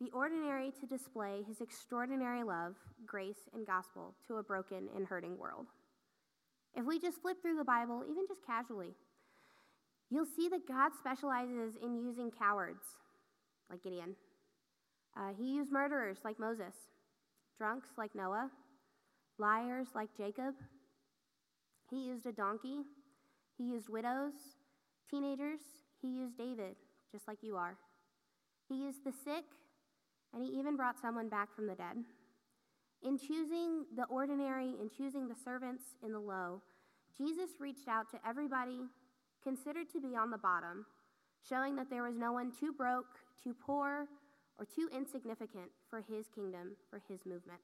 the 0.00 0.10
ordinary 0.12 0.72
to 0.80 0.86
display 0.86 1.42
his 1.46 1.60
extraordinary 1.60 2.42
love, 2.42 2.74
grace, 3.06 3.48
and 3.54 3.66
gospel 3.66 4.14
to 4.26 4.36
a 4.36 4.42
broken 4.42 4.88
and 4.96 5.06
hurting 5.06 5.38
world. 5.38 5.66
If 6.74 6.86
we 6.86 6.98
just 6.98 7.20
flip 7.20 7.36
through 7.42 7.56
the 7.56 7.64
Bible, 7.64 8.04
even 8.10 8.24
just 8.26 8.46
casually, 8.46 8.94
you'll 10.08 10.24
see 10.24 10.48
that 10.48 10.66
God 10.66 10.92
specializes 10.98 11.74
in 11.82 11.96
using 11.96 12.30
cowards 12.30 12.84
like 13.68 13.82
Gideon. 13.82 14.16
Uh, 15.16 15.32
he 15.36 15.54
used 15.54 15.70
murderers 15.70 16.18
like 16.24 16.38
Moses 16.38 16.74
drunks 17.58 17.90
like 17.98 18.14
Noah, 18.14 18.50
liars 19.38 19.88
like 19.94 20.08
Jacob. 20.16 20.54
He 21.90 22.06
used 22.06 22.24
a 22.24 22.32
donkey. 22.32 22.84
He 23.58 23.64
used 23.64 23.90
widows, 23.90 24.32
teenagers. 25.10 25.60
He 26.00 26.08
used 26.08 26.38
David, 26.38 26.76
just 27.12 27.28
like 27.28 27.38
you 27.42 27.56
are. 27.56 27.76
He 28.66 28.76
used 28.76 29.04
the 29.04 29.12
sick, 29.12 29.44
and 30.32 30.42
he 30.42 30.50
even 30.58 30.76
brought 30.76 31.00
someone 31.00 31.28
back 31.28 31.54
from 31.54 31.66
the 31.66 31.74
dead. 31.74 31.96
In 33.02 33.18
choosing 33.18 33.86
the 33.96 34.04
ordinary 34.04 34.74
and 34.80 34.90
choosing 34.90 35.26
the 35.26 35.34
servants 35.34 35.82
in 36.04 36.12
the 36.12 36.18
low, 36.18 36.62
Jesus 37.16 37.50
reached 37.58 37.88
out 37.88 38.10
to 38.10 38.18
everybody 38.26 38.80
considered 39.42 39.90
to 39.92 40.00
be 40.00 40.16
on 40.16 40.30
the 40.30 40.38
bottom, 40.38 40.86
showing 41.48 41.76
that 41.76 41.88
there 41.88 42.02
was 42.02 42.16
no 42.16 42.32
one 42.32 42.52
too 42.52 42.72
broke, 42.72 43.18
too 43.42 43.54
poor, 43.54 44.06
or 44.58 44.64
too 44.66 44.88
insignificant 44.94 45.70
for 45.88 46.02
his 46.02 46.28
kingdom, 46.28 46.76
for 46.90 47.00
his 47.08 47.24
movement. 47.24 47.60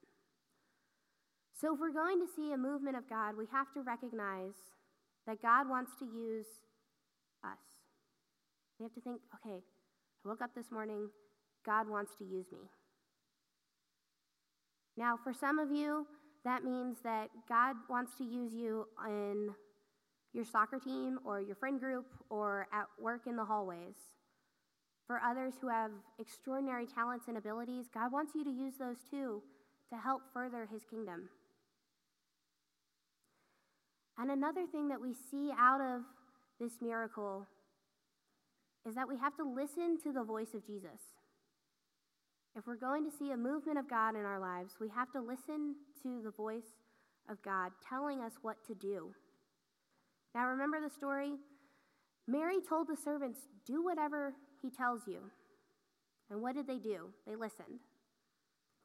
So, 1.58 1.74
if 1.74 1.80
we're 1.80 1.92
going 1.92 2.20
to 2.20 2.26
see 2.34 2.52
a 2.52 2.56
movement 2.56 2.96
of 2.96 3.08
God, 3.08 3.36
we 3.36 3.46
have 3.52 3.72
to 3.74 3.82
recognize 3.82 4.56
that 5.26 5.42
God 5.42 5.68
wants 5.68 5.92
to 5.98 6.04
use 6.04 6.46
us. 7.44 7.58
We 8.78 8.84
have 8.84 8.94
to 8.94 9.00
think, 9.00 9.20
okay, 9.36 9.60
I 10.24 10.28
woke 10.28 10.42
up 10.42 10.54
this 10.54 10.70
morning, 10.70 11.08
God 11.66 11.88
wants 11.88 12.12
to 12.18 12.24
use 12.24 12.46
me. 12.52 12.70
Now, 14.96 15.18
for 15.22 15.34
some 15.34 15.58
of 15.58 15.70
you, 15.70 16.06
that 16.44 16.64
means 16.64 16.98
that 17.02 17.28
God 17.48 17.74
wants 17.90 18.12
to 18.18 18.24
use 18.24 18.54
you 18.54 18.86
in 19.06 19.50
your 20.32 20.44
soccer 20.44 20.78
team 20.78 21.18
or 21.24 21.40
your 21.40 21.56
friend 21.56 21.80
group 21.80 22.06
or 22.30 22.68
at 22.72 22.86
work 23.02 23.26
in 23.26 23.36
the 23.36 23.44
hallways. 23.44 23.96
For 25.06 25.20
others 25.20 25.54
who 25.60 25.68
have 25.68 25.90
extraordinary 26.18 26.86
talents 26.86 27.26
and 27.28 27.36
abilities, 27.36 27.86
God 27.92 28.12
wants 28.12 28.32
you 28.34 28.44
to 28.44 28.50
use 28.50 28.74
those 28.78 28.96
too 29.10 29.42
to 29.90 29.98
help 29.98 30.22
further 30.32 30.68
his 30.70 30.82
kingdom. 30.84 31.28
And 34.18 34.30
another 34.30 34.66
thing 34.66 34.88
that 34.88 35.00
we 35.00 35.14
see 35.30 35.52
out 35.58 35.80
of 35.80 36.02
this 36.60 36.72
miracle 36.80 37.46
is 38.88 38.94
that 38.94 39.08
we 39.08 39.16
have 39.18 39.36
to 39.36 39.44
listen 39.44 39.98
to 40.02 40.12
the 40.12 40.22
voice 40.22 40.54
of 40.54 40.66
Jesus. 40.66 41.00
If 42.56 42.66
we're 42.66 42.76
going 42.76 43.04
to 43.04 43.14
see 43.14 43.32
a 43.32 43.36
movement 43.36 43.78
of 43.78 43.88
God 43.88 44.16
in 44.16 44.24
our 44.24 44.40
lives, 44.40 44.76
we 44.80 44.88
have 44.88 45.12
to 45.12 45.20
listen 45.20 45.74
to 46.02 46.22
the 46.24 46.30
voice 46.30 46.80
of 47.28 47.42
God 47.42 47.72
telling 47.86 48.22
us 48.22 48.32
what 48.40 48.56
to 48.66 48.74
do. 48.74 49.12
Now, 50.34 50.46
remember 50.46 50.80
the 50.80 50.88
story? 50.88 51.34
Mary 52.26 52.56
told 52.66 52.88
the 52.88 52.96
servants, 52.96 53.40
Do 53.66 53.84
whatever 53.84 54.32
he 54.62 54.70
tells 54.70 55.02
you. 55.06 55.18
And 56.30 56.40
what 56.40 56.54
did 56.54 56.66
they 56.66 56.78
do? 56.78 57.10
They 57.26 57.36
listened. 57.36 57.80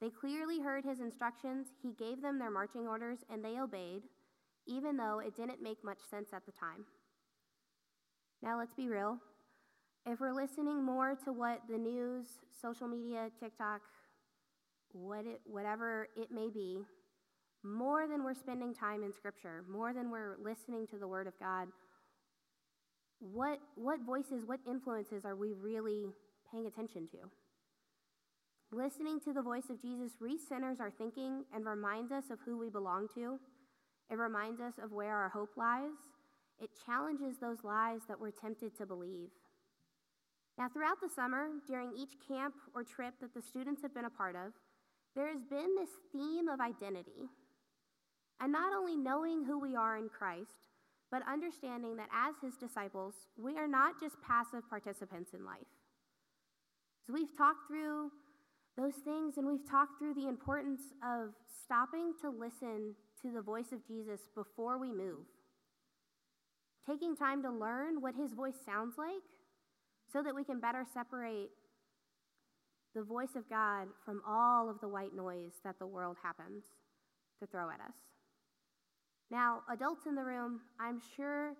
They 0.02 0.10
clearly 0.10 0.60
heard 0.60 0.84
his 0.84 1.00
instructions, 1.00 1.68
he 1.82 1.94
gave 1.94 2.22
them 2.22 2.40
their 2.40 2.52
marching 2.52 2.88
orders, 2.88 3.20
and 3.32 3.44
they 3.44 3.60
obeyed, 3.60 4.02
even 4.68 4.98
though 4.98 5.20
it 5.20 5.36
didn't 5.38 5.64
make 5.64 5.84
much 5.84 6.00
sense 6.10 6.30
at 6.34 6.46
the 6.46 6.52
time. 6.52 6.86
Now, 8.42 8.58
let's 8.58 8.74
be 8.74 8.90
real. 8.90 9.20
If 10.06 10.20
we're 10.20 10.34
listening 10.34 10.84
more 10.84 11.16
to 11.26 11.32
what 11.32 11.62
the 11.70 11.78
news, 11.78 12.26
social 12.60 12.88
media, 12.88 13.30
TikTok, 13.40 13.82
what 14.94 15.26
it, 15.28 15.42
whatever 15.46 16.08
it 16.18 16.32
may 16.32 16.50
be, 16.50 16.80
more 17.64 18.08
than 18.08 18.24
we're 18.24 18.34
spending 18.34 18.74
time 18.74 19.04
in 19.04 19.14
Scripture, 19.14 19.64
more 19.70 19.94
than 19.94 20.10
we're 20.10 20.38
listening 20.44 20.88
to 20.88 20.98
the 20.98 21.08
Word 21.08 21.28
of 21.28 21.38
God, 21.40 21.68
what, 23.20 23.60
what 23.76 24.00
voices, 24.02 24.44
what 24.48 24.60
influences 24.68 25.24
are 25.24 25.36
we 25.36 25.54
really 25.54 26.08
paying 26.52 26.66
attention 26.66 27.08
to? 27.10 27.18
Listening 28.72 29.20
to 29.20 29.34
the 29.34 29.42
voice 29.44 29.70
of 29.70 29.80
Jesus 29.80 30.14
recenters 30.20 30.80
our 30.80 30.90
thinking 30.90 31.44
and 31.54 31.64
reminds 31.64 32.12
us 32.12 32.32
of 32.32 32.40
who 32.44 32.58
we 32.58 32.70
belong 32.70 33.08
to. 33.14 33.38
It 34.10 34.18
reminds 34.18 34.60
us 34.62 34.74
of 34.84 34.92
where 34.92 35.16
our 35.16 35.30
hope 35.30 35.52
lies. 35.58 35.92
It 36.60 36.72
challenges 36.86 37.38
those 37.38 37.64
lies 37.64 38.00
that 38.08 38.20
we're 38.20 38.32
tempted 38.32 38.76
to 38.80 38.88
believe. 38.88 39.30
Now, 40.58 40.70
throughout 40.70 41.02
the 41.02 41.10
summer, 41.10 41.48
during 41.68 41.94
each 41.98 42.14
camp 42.28 42.56
or 42.76 42.84
trip 42.84 43.16
that 43.22 43.34
the 43.34 43.42
students 43.42 43.82
have 43.82 43.94
been 43.94 44.06
a 44.06 44.10
part 44.10 44.36
of, 44.36 44.54
there 45.16 45.28
has 45.28 45.42
been 45.44 45.76
this 45.76 45.90
theme 46.12 46.48
of 46.48 46.60
identity. 46.60 47.30
And 48.40 48.52
not 48.52 48.74
only 48.74 48.96
knowing 48.96 49.46
who 49.46 49.60
we 49.60 49.76
are 49.76 49.98
in 49.98 50.10
Christ, 50.10 50.68
but 51.12 51.22
understanding 51.28 51.98
that 51.98 52.10
as 52.14 52.36
his 52.42 52.56
disciples, 52.56 53.14
we 53.38 53.58
are 53.58 53.68
not 53.68 54.00
just 54.00 54.16
passive 54.22 54.68
participants 54.70 55.34
in 55.34 55.46
life. 55.46 55.68
So 57.06 57.14
we've 57.14 57.36
talked 57.38 57.68
through 57.68 58.12
those 58.78 58.96
things, 59.04 59.38
and 59.38 59.46
we've 59.46 59.70
talked 59.70 60.00
through 60.00 60.14
the 60.14 60.28
importance 60.28 60.82
of 61.04 61.34
stopping 61.64 62.14
to 62.22 62.30
listen 62.30 62.96
to 63.22 63.32
the 63.32 63.42
voice 63.42 63.72
of 63.72 63.86
Jesus 63.86 64.22
before 64.34 64.78
we 64.78 64.92
move. 64.92 65.26
Taking 66.88 67.16
time 67.16 67.44
to 67.44 67.52
learn 67.52 68.02
what 68.02 68.16
his 68.16 68.34
voice 68.34 68.56
sounds 68.66 68.96
like 68.98 69.22
so 70.12 70.22
that 70.24 70.36
we 70.36 70.44
can 70.44 70.60
better 70.60 70.86
separate 70.94 71.50
the 72.94 73.04
voice 73.04 73.36
of 73.36 73.50
God 73.50 73.88
from 74.04 74.22
all 74.28 74.70
of 74.70 74.80
the 74.82 74.88
white 74.88 75.16
noise 75.16 75.54
that 75.64 75.80
the 75.80 75.88
world 75.88 76.18
happens 76.22 76.64
to 77.40 77.48
throw 77.48 77.70
at 77.70 77.80
us. 77.80 77.96
Now, 79.30 79.62
adults 79.72 80.06
in 80.08 80.16
the 80.16 80.24
room, 80.24 80.60
I'm 80.80 81.02
sure 81.16 81.54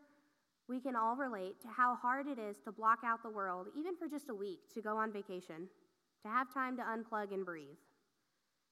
we 0.68 0.82
can 0.82 0.96
all 0.96 1.16
relate 1.16 1.62
to 1.62 1.68
how 1.70 1.96
hard 1.96 2.28
it 2.28 2.38
is 2.38 2.58
to 2.66 2.72
block 2.72 3.00
out 3.06 3.24
the 3.24 3.30
world, 3.30 3.68
even 3.78 3.96
for 3.96 4.08
just 4.08 4.30
a 4.30 4.36
week, 4.36 4.60
to 4.74 4.82
go 4.82 4.98
on 4.98 5.12
vacation 5.12 5.70
to 6.24 6.30
have 6.30 6.54
time 6.54 6.78
to 6.78 6.84
unplug 6.84 7.34
and 7.34 7.46
breathe. 7.46 7.80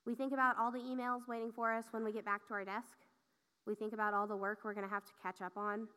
We 0.06 0.16
think 0.16 0.34
about 0.34 0.58
all 0.58 0.72
the 0.72 0.80
emails 0.80 1.28
waiting 1.28 1.52
for 1.52 1.74
us 1.74 1.86
when 1.92 2.04
we 2.04 2.12
get 2.12 2.26
back 2.26 2.48
to 2.48 2.54
our 2.54 2.66
desk. 2.66 2.98
We 3.66 3.76
think 3.76 3.94
about 3.94 4.14
all 4.14 4.28
the 4.28 4.36
work 4.36 4.60
we're 4.64 4.74
going 4.74 4.88
to 4.88 4.94
have 4.94 5.06
to 5.06 5.12
catch 5.22 5.42
up 5.42 5.58
on. 5.58 5.88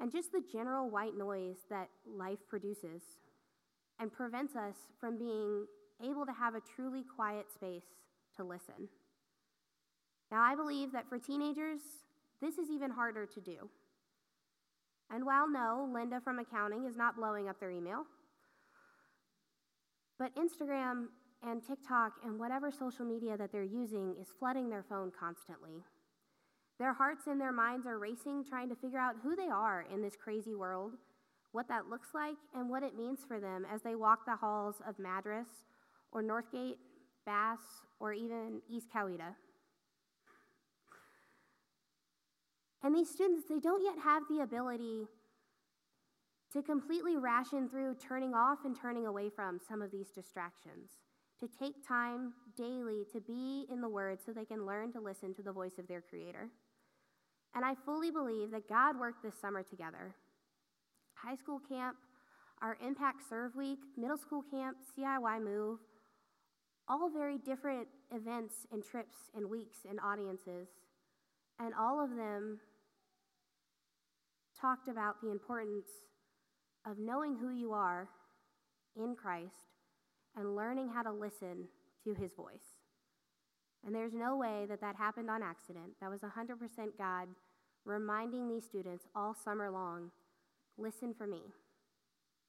And 0.00 0.10
just 0.10 0.32
the 0.32 0.42
general 0.52 0.90
white 0.90 1.16
noise 1.16 1.58
that 1.70 1.88
life 2.06 2.40
produces 2.48 3.02
and 4.00 4.12
prevents 4.12 4.56
us 4.56 4.74
from 5.00 5.18
being 5.18 5.66
able 6.02 6.26
to 6.26 6.32
have 6.32 6.54
a 6.54 6.60
truly 6.74 7.04
quiet 7.04 7.46
space 7.52 7.84
to 8.36 8.44
listen. 8.44 8.88
Now, 10.30 10.42
I 10.42 10.56
believe 10.56 10.92
that 10.92 11.08
for 11.08 11.18
teenagers, 11.18 11.80
this 12.40 12.58
is 12.58 12.70
even 12.70 12.90
harder 12.90 13.26
to 13.26 13.40
do. 13.40 13.70
And 15.10 15.24
while 15.24 15.48
no, 15.48 15.88
Linda 15.92 16.20
from 16.20 16.38
accounting 16.38 16.86
is 16.86 16.96
not 16.96 17.16
blowing 17.16 17.48
up 17.48 17.60
their 17.60 17.70
email, 17.70 18.04
but 20.18 20.32
Instagram 20.34 21.06
and 21.42 21.64
TikTok 21.64 22.14
and 22.24 22.38
whatever 22.38 22.70
social 22.72 23.04
media 23.04 23.36
that 23.36 23.52
they're 23.52 23.62
using 23.62 24.16
is 24.20 24.28
flooding 24.38 24.70
their 24.70 24.82
phone 24.82 25.12
constantly. 25.18 25.84
Their 26.78 26.92
hearts 26.92 27.26
and 27.26 27.40
their 27.40 27.52
minds 27.52 27.86
are 27.86 27.98
racing, 27.98 28.44
trying 28.44 28.68
to 28.68 28.74
figure 28.74 28.98
out 28.98 29.16
who 29.22 29.36
they 29.36 29.48
are 29.48 29.86
in 29.92 30.02
this 30.02 30.16
crazy 30.16 30.54
world, 30.54 30.92
what 31.52 31.68
that 31.68 31.88
looks 31.88 32.08
like, 32.14 32.36
and 32.54 32.68
what 32.68 32.82
it 32.82 32.96
means 32.96 33.20
for 33.26 33.38
them 33.38 33.64
as 33.72 33.82
they 33.82 33.94
walk 33.94 34.26
the 34.26 34.36
halls 34.36 34.76
of 34.86 34.98
Madras 34.98 35.46
or 36.10 36.22
Northgate, 36.22 36.78
Bass, 37.24 37.60
or 38.00 38.12
even 38.12 38.60
East 38.68 38.88
Coweta. 38.94 39.34
And 42.82 42.94
these 42.94 43.08
students, 43.08 43.46
they 43.48 43.60
don't 43.60 43.82
yet 43.82 44.02
have 44.02 44.24
the 44.28 44.42
ability 44.42 45.06
to 46.52 46.62
completely 46.62 47.16
ration 47.16 47.68
through 47.68 47.96
turning 47.96 48.34
off 48.34 48.58
and 48.64 48.76
turning 48.78 49.06
away 49.06 49.30
from 49.30 49.58
some 49.66 49.80
of 49.80 49.90
these 49.90 50.10
distractions, 50.10 50.90
to 51.40 51.48
take 51.58 51.86
time 51.86 52.32
daily 52.56 53.04
to 53.12 53.20
be 53.20 53.66
in 53.70 53.80
the 53.80 53.88
Word 53.88 54.18
so 54.24 54.32
they 54.32 54.44
can 54.44 54.66
learn 54.66 54.92
to 54.92 55.00
listen 55.00 55.34
to 55.34 55.42
the 55.42 55.52
voice 55.52 55.78
of 55.78 55.88
their 55.88 56.00
Creator. 56.00 56.50
And 57.54 57.64
I 57.64 57.74
fully 57.84 58.10
believe 58.10 58.50
that 58.50 58.68
God 58.68 58.98
worked 58.98 59.22
this 59.22 59.34
summer 59.40 59.62
together. 59.62 60.14
High 61.14 61.36
school 61.36 61.60
camp, 61.68 61.96
our 62.60 62.76
Impact 62.84 63.20
Serve 63.28 63.54
Week, 63.54 63.78
middle 63.96 64.16
school 64.16 64.42
camp, 64.50 64.76
CIY 64.98 65.42
Move, 65.42 65.78
all 66.88 67.10
very 67.10 67.38
different 67.38 67.86
events 68.12 68.66
and 68.72 68.82
trips 68.84 69.16
and 69.34 69.48
weeks 69.48 69.78
and 69.88 69.98
audiences. 70.00 70.68
And 71.58 71.72
all 71.78 72.02
of 72.02 72.10
them 72.10 72.58
talked 74.60 74.88
about 74.88 75.20
the 75.22 75.30
importance 75.30 75.86
of 76.86 76.98
knowing 76.98 77.36
who 77.36 77.50
you 77.50 77.72
are 77.72 78.08
in 78.96 79.14
Christ 79.14 79.72
and 80.36 80.56
learning 80.56 80.90
how 80.92 81.02
to 81.02 81.12
listen 81.12 81.68
to 82.04 82.14
his 82.14 82.32
voice. 82.34 82.80
And 83.86 83.94
there's 83.94 84.14
no 84.14 84.36
way 84.36 84.66
that 84.68 84.80
that 84.80 84.96
happened 84.96 85.30
on 85.30 85.42
accident. 85.42 85.92
That 86.00 86.10
was 86.10 86.20
100% 86.20 86.98
God 86.98 87.28
reminding 87.84 88.48
these 88.48 88.64
students 88.64 89.04
all 89.14 89.34
summer 89.34 89.70
long 89.70 90.10
listen 90.78 91.14
for 91.16 91.26
me. 91.26 91.42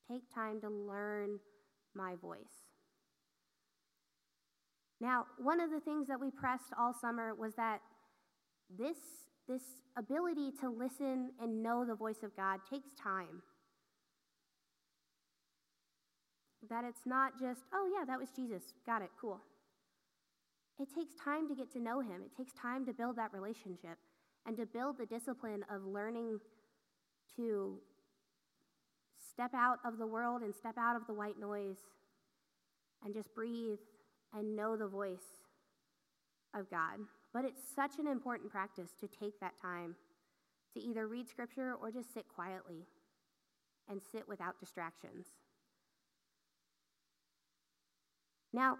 Take 0.09 0.33
time 0.33 0.61
to 0.61 0.69
learn 0.69 1.39
my 1.93 2.15
voice. 2.15 2.65
Now, 5.01 5.25
one 5.37 5.59
of 5.59 5.71
the 5.71 5.79
things 5.79 6.07
that 6.07 6.19
we 6.19 6.31
pressed 6.31 6.71
all 6.79 6.93
summer 6.93 7.33
was 7.35 7.53
that 7.55 7.79
this, 8.75 8.97
this 9.47 9.61
ability 9.97 10.51
to 10.61 10.69
listen 10.69 11.31
and 11.41 11.61
know 11.61 11.85
the 11.85 11.95
voice 11.95 12.23
of 12.23 12.35
God 12.35 12.59
takes 12.69 12.89
time. 13.01 13.41
That 16.69 16.83
it's 16.83 17.05
not 17.05 17.33
just, 17.39 17.61
oh, 17.73 17.89
yeah, 17.93 18.05
that 18.05 18.19
was 18.19 18.29
Jesus. 18.35 18.63
Got 18.85 19.01
it, 19.01 19.09
cool. 19.19 19.41
It 20.79 20.87
takes 20.93 21.13
time 21.23 21.47
to 21.47 21.55
get 21.55 21.71
to 21.73 21.79
know 21.79 22.01
him, 22.01 22.21
it 22.25 22.35
takes 22.35 22.53
time 22.53 22.85
to 22.85 22.93
build 22.93 23.17
that 23.17 23.33
relationship 23.33 23.97
and 24.45 24.55
to 24.57 24.65
build 24.65 24.97
the 24.97 25.05
discipline 25.05 25.65
of 25.73 25.85
learning 25.85 26.39
to 27.35 27.79
step 29.29 29.51
out 29.53 29.79
of 29.85 29.97
the 29.97 30.07
world 30.07 30.41
and 30.41 30.53
step 30.53 30.75
out 30.77 30.95
of 30.95 31.05
the 31.07 31.13
white 31.13 31.39
noise 31.39 31.77
and 33.03 33.13
just 33.13 33.33
breathe 33.33 33.79
and 34.33 34.55
know 34.55 34.77
the 34.77 34.87
voice 34.87 35.43
of 36.53 36.69
God. 36.69 36.99
But 37.33 37.45
it's 37.45 37.61
such 37.75 37.99
an 37.99 38.07
important 38.07 38.49
practice 38.49 38.91
to 38.99 39.07
take 39.07 39.39
that 39.41 39.59
time 39.61 39.95
to 40.73 40.81
either 40.81 41.07
read 41.07 41.27
scripture 41.27 41.75
or 41.81 41.91
just 41.91 42.13
sit 42.13 42.25
quietly 42.33 42.85
and 43.89 44.01
sit 44.11 44.27
without 44.27 44.59
distractions. 44.59 45.25
Now, 48.53 48.77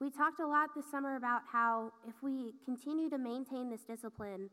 we 0.00 0.10
talked 0.10 0.40
a 0.40 0.46
lot 0.46 0.70
this 0.74 0.90
summer 0.90 1.16
about 1.16 1.42
how 1.50 1.92
if 2.06 2.14
we 2.22 2.52
continue 2.64 3.10
to 3.10 3.18
maintain 3.18 3.70
this 3.70 3.82
discipline 3.82 4.50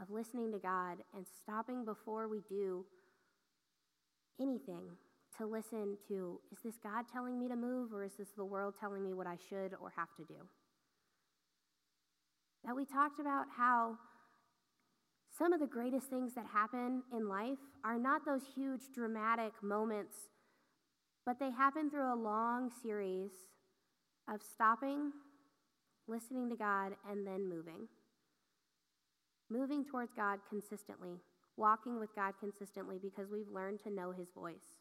of 0.00 0.10
listening 0.10 0.52
to 0.52 0.58
God 0.58 0.98
and 1.14 1.24
stopping 1.42 1.84
before 1.84 2.28
we 2.28 2.40
do 2.48 2.84
anything 4.40 4.82
to 5.38 5.46
listen 5.46 5.96
to 6.08 6.40
is 6.52 6.58
this 6.64 6.76
God 6.82 7.04
telling 7.12 7.38
me 7.38 7.48
to 7.48 7.56
move 7.56 7.92
or 7.92 8.04
is 8.04 8.12
this 8.18 8.28
the 8.36 8.44
world 8.44 8.74
telling 8.78 9.02
me 9.02 9.12
what 9.12 9.26
I 9.26 9.36
should 9.48 9.74
or 9.80 9.92
have 9.96 10.14
to 10.16 10.24
do? 10.24 10.46
that 12.66 12.74
we 12.74 12.84
talked 12.84 13.20
about 13.20 13.46
how 13.56 13.96
some 15.38 15.52
of 15.52 15.60
the 15.60 15.66
greatest 15.66 16.08
things 16.08 16.34
that 16.34 16.46
happen 16.52 17.02
in 17.12 17.28
life 17.28 17.58
are 17.84 17.98
not 17.98 18.22
those 18.26 18.42
huge 18.54 18.82
dramatic 18.92 19.52
moments, 19.62 20.16
but 21.24 21.38
they 21.38 21.50
happen 21.50 21.88
through 21.88 22.12
a 22.12 22.16
long 22.16 22.70
series 22.82 23.30
of 24.28 24.40
stopping, 24.42 25.12
listening 26.08 26.50
to 26.50 26.56
God, 26.56 26.92
and 27.08 27.24
then 27.24 27.48
moving. 27.48 27.86
Moving 29.48 29.84
towards 29.84 30.12
God 30.14 30.40
consistently, 30.48 31.20
walking 31.56 32.00
with 32.00 32.14
God 32.14 32.34
consistently 32.40 32.98
because 33.00 33.30
we've 33.30 33.48
learned 33.48 33.80
to 33.84 33.90
know 33.90 34.12
His 34.12 34.28
voice. 34.34 34.80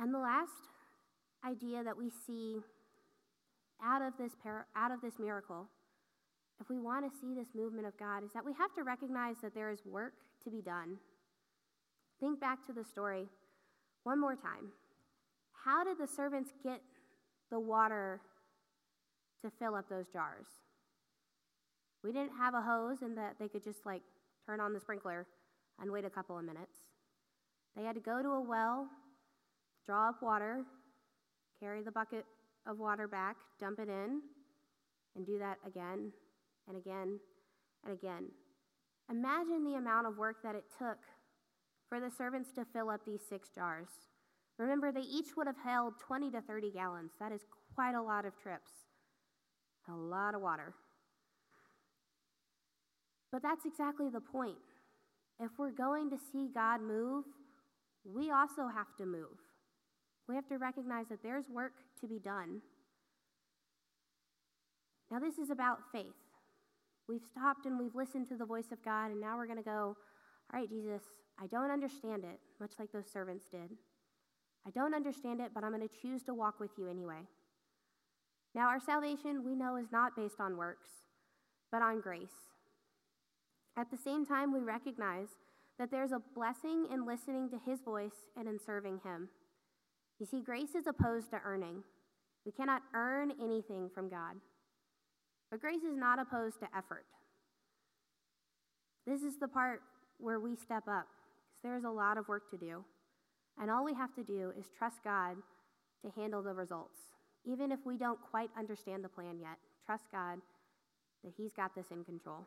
And 0.00 0.14
the 0.14 0.18
last 0.18 0.50
idea 1.44 1.82
that 1.84 1.96
we 1.96 2.10
see 2.26 2.58
out 3.82 4.02
of 4.02 4.14
this, 4.18 4.32
par- 4.42 4.66
out 4.76 4.90
of 4.90 5.00
this 5.00 5.14
miracle, 5.18 5.66
if 6.60 6.68
we 6.68 6.78
want 6.78 7.04
to 7.04 7.18
see 7.20 7.34
this 7.34 7.48
movement 7.54 7.86
of 7.86 7.96
God, 7.98 8.24
is 8.24 8.32
that 8.32 8.44
we 8.44 8.52
have 8.54 8.74
to 8.74 8.82
recognize 8.82 9.36
that 9.42 9.54
there 9.54 9.70
is 9.70 9.80
work 9.84 10.14
to 10.44 10.50
be 10.50 10.60
done. 10.60 10.98
Think 12.20 12.40
back 12.40 12.66
to 12.66 12.72
the 12.72 12.84
story 12.84 13.26
one 14.02 14.20
more 14.20 14.34
time. 14.34 14.72
How 15.64 15.84
did 15.84 15.98
the 15.98 16.06
servants 16.06 16.50
get 16.64 16.80
the 17.50 17.60
water 17.60 18.20
to 19.42 19.50
fill 19.58 19.74
up 19.74 19.88
those 19.88 20.06
jars? 20.12 20.46
We 22.02 22.12
didn't 22.12 22.36
have 22.38 22.54
a 22.54 22.60
hose 22.60 23.02
and 23.02 23.16
that 23.16 23.36
they 23.38 23.48
could 23.48 23.64
just 23.64 23.84
like 23.84 24.02
turn 24.46 24.60
on 24.60 24.72
the 24.72 24.80
sprinkler 24.80 25.26
and 25.80 25.90
wait 25.90 26.04
a 26.04 26.10
couple 26.10 26.38
of 26.38 26.44
minutes. 26.44 26.76
They 27.76 27.84
had 27.84 27.94
to 27.94 28.00
go 28.00 28.22
to 28.22 28.28
a 28.30 28.40
well, 28.40 28.88
draw 29.86 30.08
up 30.10 30.22
water, 30.22 30.64
carry 31.60 31.82
the 31.82 31.92
bucket 31.92 32.24
of 32.66 32.78
water 32.78 33.08
back, 33.08 33.36
dump 33.60 33.78
it 33.78 33.88
in, 33.88 34.20
and 35.16 35.26
do 35.26 35.38
that 35.38 35.58
again 35.66 36.12
and 36.68 36.76
again 36.76 37.18
and 37.84 37.92
again. 37.92 38.26
Imagine 39.10 39.64
the 39.64 39.76
amount 39.76 40.06
of 40.06 40.18
work 40.18 40.36
that 40.42 40.54
it 40.54 40.64
took 40.78 40.98
for 41.88 42.00
the 42.00 42.10
servants 42.10 42.50
to 42.52 42.64
fill 42.64 42.90
up 42.90 43.00
these 43.06 43.20
six 43.28 43.48
jars. 43.54 43.88
Remember, 44.58 44.92
they 44.92 45.00
each 45.00 45.36
would 45.36 45.46
have 45.46 45.56
held 45.64 45.94
20 46.00 46.30
to 46.32 46.40
30 46.40 46.72
gallons. 46.72 47.12
That 47.20 47.32
is 47.32 47.42
quite 47.74 47.94
a 47.94 48.02
lot 48.02 48.26
of 48.26 48.36
trips, 48.36 48.70
a 49.88 49.94
lot 49.94 50.34
of 50.34 50.42
water. 50.42 50.74
But 53.30 53.42
that's 53.42 53.64
exactly 53.64 54.08
the 54.08 54.20
point. 54.20 54.56
If 55.40 55.50
we're 55.58 55.70
going 55.70 56.10
to 56.10 56.16
see 56.32 56.48
God 56.52 56.80
move, 56.80 57.24
we 58.04 58.30
also 58.30 58.68
have 58.68 58.96
to 58.98 59.06
move. 59.06 59.38
We 60.28 60.34
have 60.34 60.48
to 60.48 60.58
recognize 60.58 61.06
that 61.08 61.22
there's 61.22 61.48
work 61.48 61.72
to 62.00 62.06
be 62.06 62.18
done. 62.18 62.60
Now, 65.10 65.18
this 65.18 65.38
is 65.38 65.50
about 65.50 65.78
faith. 65.92 66.06
We've 67.08 67.24
stopped 67.24 67.64
and 67.64 67.78
we've 67.78 67.94
listened 67.94 68.28
to 68.28 68.36
the 68.36 68.44
voice 68.44 68.70
of 68.72 68.84
God, 68.84 69.06
and 69.10 69.20
now 69.20 69.36
we're 69.36 69.46
going 69.46 69.58
to 69.58 69.64
go, 69.64 69.96
All 70.52 70.60
right, 70.60 70.68
Jesus, 70.68 71.02
I 71.40 71.46
don't 71.46 71.70
understand 71.70 72.24
it, 72.24 72.40
much 72.60 72.72
like 72.78 72.92
those 72.92 73.10
servants 73.10 73.46
did. 73.50 73.70
I 74.66 74.70
don't 74.70 74.94
understand 74.94 75.40
it, 75.40 75.52
but 75.54 75.64
I'm 75.64 75.72
going 75.72 75.88
to 75.88 75.94
choose 76.02 76.22
to 76.24 76.34
walk 76.34 76.60
with 76.60 76.70
you 76.76 76.88
anyway. 76.88 77.22
Now, 78.54 78.68
our 78.68 78.80
salvation, 78.80 79.44
we 79.44 79.54
know, 79.54 79.76
is 79.76 79.90
not 79.90 80.16
based 80.16 80.40
on 80.40 80.56
works, 80.56 80.88
but 81.70 81.80
on 81.80 82.00
grace. 82.00 82.28
At 83.78 83.92
the 83.92 83.96
same 83.96 84.26
time, 84.26 84.52
we 84.52 84.60
recognize 84.60 85.28
that 85.78 85.92
there's 85.92 86.10
a 86.10 86.20
blessing 86.34 86.88
in 86.92 87.06
listening 87.06 87.48
to 87.50 87.60
his 87.64 87.80
voice 87.80 88.26
and 88.36 88.48
in 88.48 88.58
serving 88.58 89.00
him. 89.04 89.28
You 90.18 90.26
see, 90.26 90.42
grace 90.42 90.74
is 90.74 90.88
opposed 90.88 91.30
to 91.30 91.40
earning. 91.44 91.84
We 92.44 92.50
cannot 92.50 92.82
earn 92.92 93.32
anything 93.40 93.88
from 93.94 94.08
God. 94.08 94.34
But 95.48 95.60
grace 95.60 95.84
is 95.84 95.96
not 95.96 96.18
opposed 96.18 96.58
to 96.58 96.66
effort. 96.76 97.04
This 99.06 99.22
is 99.22 99.38
the 99.38 99.46
part 99.46 99.80
where 100.18 100.40
we 100.40 100.56
step 100.56 100.88
up, 100.88 101.06
because 101.46 101.62
there's 101.62 101.84
a 101.84 101.90
lot 101.90 102.18
of 102.18 102.26
work 102.26 102.50
to 102.50 102.56
do. 102.56 102.84
And 103.60 103.70
all 103.70 103.84
we 103.84 103.94
have 103.94 104.12
to 104.16 104.24
do 104.24 104.52
is 104.58 104.66
trust 104.76 105.04
God 105.04 105.36
to 106.04 106.10
handle 106.20 106.42
the 106.42 106.52
results. 106.52 106.98
Even 107.44 107.70
if 107.70 107.78
we 107.86 107.96
don't 107.96 108.18
quite 108.28 108.50
understand 108.58 109.04
the 109.04 109.08
plan 109.08 109.38
yet, 109.40 109.56
trust 109.86 110.04
God 110.10 110.40
that 111.22 111.32
He's 111.36 111.52
got 111.52 111.76
this 111.76 111.86
in 111.92 112.02
control. 112.02 112.44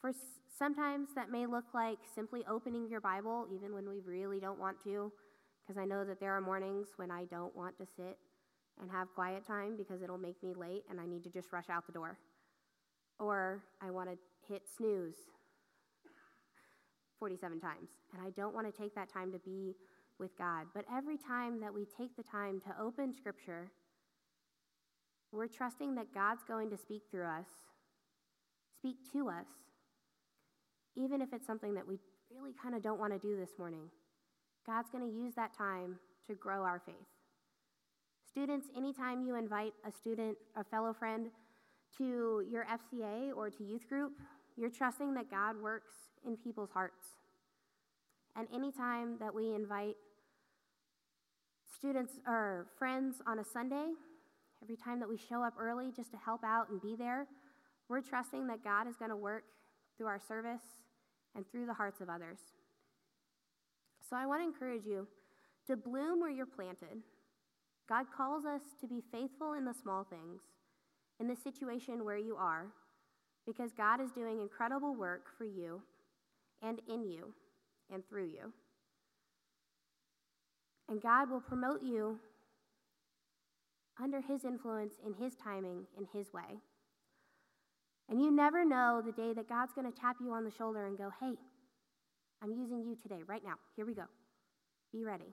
For 0.00 0.12
sometimes 0.58 1.08
that 1.14 1.30
may 1.30 1.46
look 1.46 1.64
like 1.74 1.98
simply 2.14 2.42
opening 2.48 2.88
your 2.88 3.00
Bible, 3.00 3.46
even 3.54 3.74
when 3.74 3.88
we 3.88 4.00
really 4.04 4.40
don't 4.40 4.58
want 4.58 4.82
to, 4.84 5.12
because 5.62 5.80
I 5.80 5.84
know 5.84 6.04
that 6.04 6.20
there 6.20 6.34
are 6.34 6.40
mornings 6.40 6.88
when 6.96 7.10
I 7.10 7.24
don't 7.24 7.54
want 7.54 7.76
to 7.78 7.86
sit 7.96 8.18
and 8.80 8.90
have 8.90 9.08
quiet 9.14 9.46
time 9.46 9.76
because 9.76 10.02
it'll 10.02 10.18
make 10.18 10.42
me 10.42 10.54
late 10.54 10.84
and 10.88 11.00
I 11.00 11.06
need 11.06 11.22
to 11.24 11.30
just 11.30 11.52
rush 11.52 11.68
out 11.68 11.86
the 11.86 11.92
door. 11.92 12.18
Or 13.18 13.62
I 13.82 13.90
want 13.90 14.08
to 14.08 14.16
hit 14.48 14.62
snooze 14.76 15.16
47 17.18 17.60
times, 17.60 17.90
and 18.14 18.26
I 18.26 18.30
don't 18.30 18.54
want 18.54 18.72
to 18.72 18.82
take 18.82 18.94
that 18.94 19.12
time 19.12 19.30
to 19.32 19.38
be 19.40 19.74
with 20.18 20.36
God. 20.38 20.66
But 20.74 20.86
every 20.90 21.18
time 21.18 21.60
that 21.60 21.72
we 21.72 21.84
take 21.98 22.16
the 22.16 22.22
time 22.22 22.60
to 22.60 22.74
open 22.80 23.14
Scripture, 23.14 23.70
we're 25.30 25.46
trusting 25.46 25.94
that 25.96 26.14
God's 26.14 26.42
going 26.48 26.70
to 26.70 26.78
speak 26.78 27.02
through 27.10 27.26
us, 27.26 27.46
speak 28.78 28.96
to 29.12 29.28
us, 29.28 29.46
even 30.96 31.20
if 31.20 31.32
it's 31.32 31.46
something 31.46 31.74
that 31.74 31.86
we 31.86 31.98
really 32.30 32.52
kind 32.60 32.74
of 32.74 32.82
don't 32.82 32.98
want 32.98 33.12
to 33.12 33.18
do 33.18 33.36
this 33.36 33.50
morning. 33.58 33.90
God's 34.66 34.90
going 34.90 35.08
to 35.08 35.16
use 35.16 35.34
that 35.34 35.56
time 35.56 35.96
to 36.26 36.34
grow 36.34 36.62
our 36.62 36.80
faith. 36.84 36.94
Students, 38.28 38.68
anytime 38.76 39.22
you 39.26 39.34
invite 39.34 39.72
a 39.86 39.90
student, 39.90 40.36
a 40.56 40.62
fellow 40.62 40.92
friend, 40.92 41.30
to 41.98 42.44
your 42.48 42.64
FCA 42.64 43.36
or 43.36 43.50
to 43.50 43.64
youth 43.64 43.88
group, 43.88 44.12
you're 44.56 44.70
trusting 44.70 45.14
that 45.14 45.30
God 45.30 45.60
works 45.60 45.92
in 46.24 46.36
people's 46.36 46.70
hearts. 46.70 47.16
And 48.36 48.46
anytime 48.54 49.16
that 49.18 49.34
we 49.34 49.54
invite 49.54 49.96
students 51.74 52.12
or 52.26 52.68
friends 52.78 53.16
on 53.26 53.40
a 53.40 53.44
Sunday, 53.44 53.86
every 54.62 54.76
time 54.76 55.00
that 55.00 55.08
we 55.08 55.16
show 55.16 55.42
up 55.42 55.54
early 55.58 55.90
just 55.94 56.12
to 56.12 56.18
help 56.18 56.44
out 56.44 56.68
and 56.70 56.80
be 56.80 56.94
there, 56.94 57.26
we're 57.88 58.02
trusting 58.02 58.46
that 58.46 58.62
God 58.62 58.86
is 58.86 58.96
going 58.96 59.10
to 59.10 59.16
work 59.16 59.44
through 60.00 60.06
our 60.06 60.18
service 60.18 60.62
and 61.36 61.44
through 61.50 61.66
the 61.66 61.74
hearts 61.74 62.00
of 62.00 62.08
others. 62.08 62.38
So 64.08 64.16
I 64.16 64.24
want 64.24 64.40
to 64.40 64.46
encourage 64.46 64.86
you 64.86 65.06
to 65.66 65.76
bloom 65.76 66.20
where 66.20 66.30
you're 66.30 66.46
planted. 66.46 67.02
God 67.86 68.06
calls 68.16 68.46
us 68.46 68.62
to 68.80 68.86
be 68.86 69.02
faithful 69.12 69.52
in 69.52 69.66
the 69.66 69.74
small 69.74 70.04
things, 70.04 70.40
in 71.20 71.28
the 71.28 71.36
situation 71.36 72.02
where 72.02 72.16
you 72.16 72.34
are, 72.34 72.68
because 73.46 73.72
God 73.74 74.00
is 74.00 74.10
doing 74.12 74.40
incredible 74.40 74.94
work 74.94 75.26
for 75.36 75.44
you 75.44 75.82
and 76.62 76.80
in 76.88 77.04
you 77.04 77.34
and 77.92 78.02
through 78.08 78.28
you. 78.28 78.54
And 80.88 81.02
God 81.02 81.28
will 81.28 81.42
promote 81.42 81.82
you 81.82 82.18
under 84.02 84.22
His 84.22 84.46
influence, 84.46 84.94
in 85.04 85.12
His 85.12 85.34
timing, 85.34 85.82
in 85.98 86.06
His 86.10 86.32
way. 86.32 86.56
And 88.10 88.20
you 88.20 88.32
never 88.32 88.64
know 88.64 89.00
the 89.04 89.12
day 89.12 89.32
that 89.34 89.48
God's 89.48 89.72
going 89.72 89.90
to 89.90 89.96
tap 89.98 90.16
you 90.20 90.32
on 90.32 90.44
the 90.44 90.50
shoulder 90.50 90.86
and 90.86 90.98
go, 90.98 91.10
hey, 91.20 91.34
I'm 92.42 92.52
using 92.52 92.84
you 92.84 92.96
today, 93.00 93.22
right 93.26 93.42
now. 93.44 93.54
Here 93.76 93.86
we 93.86 93.94
go. 93.94 94.04
Be 94.92 95.04
ready. 95.04 95.32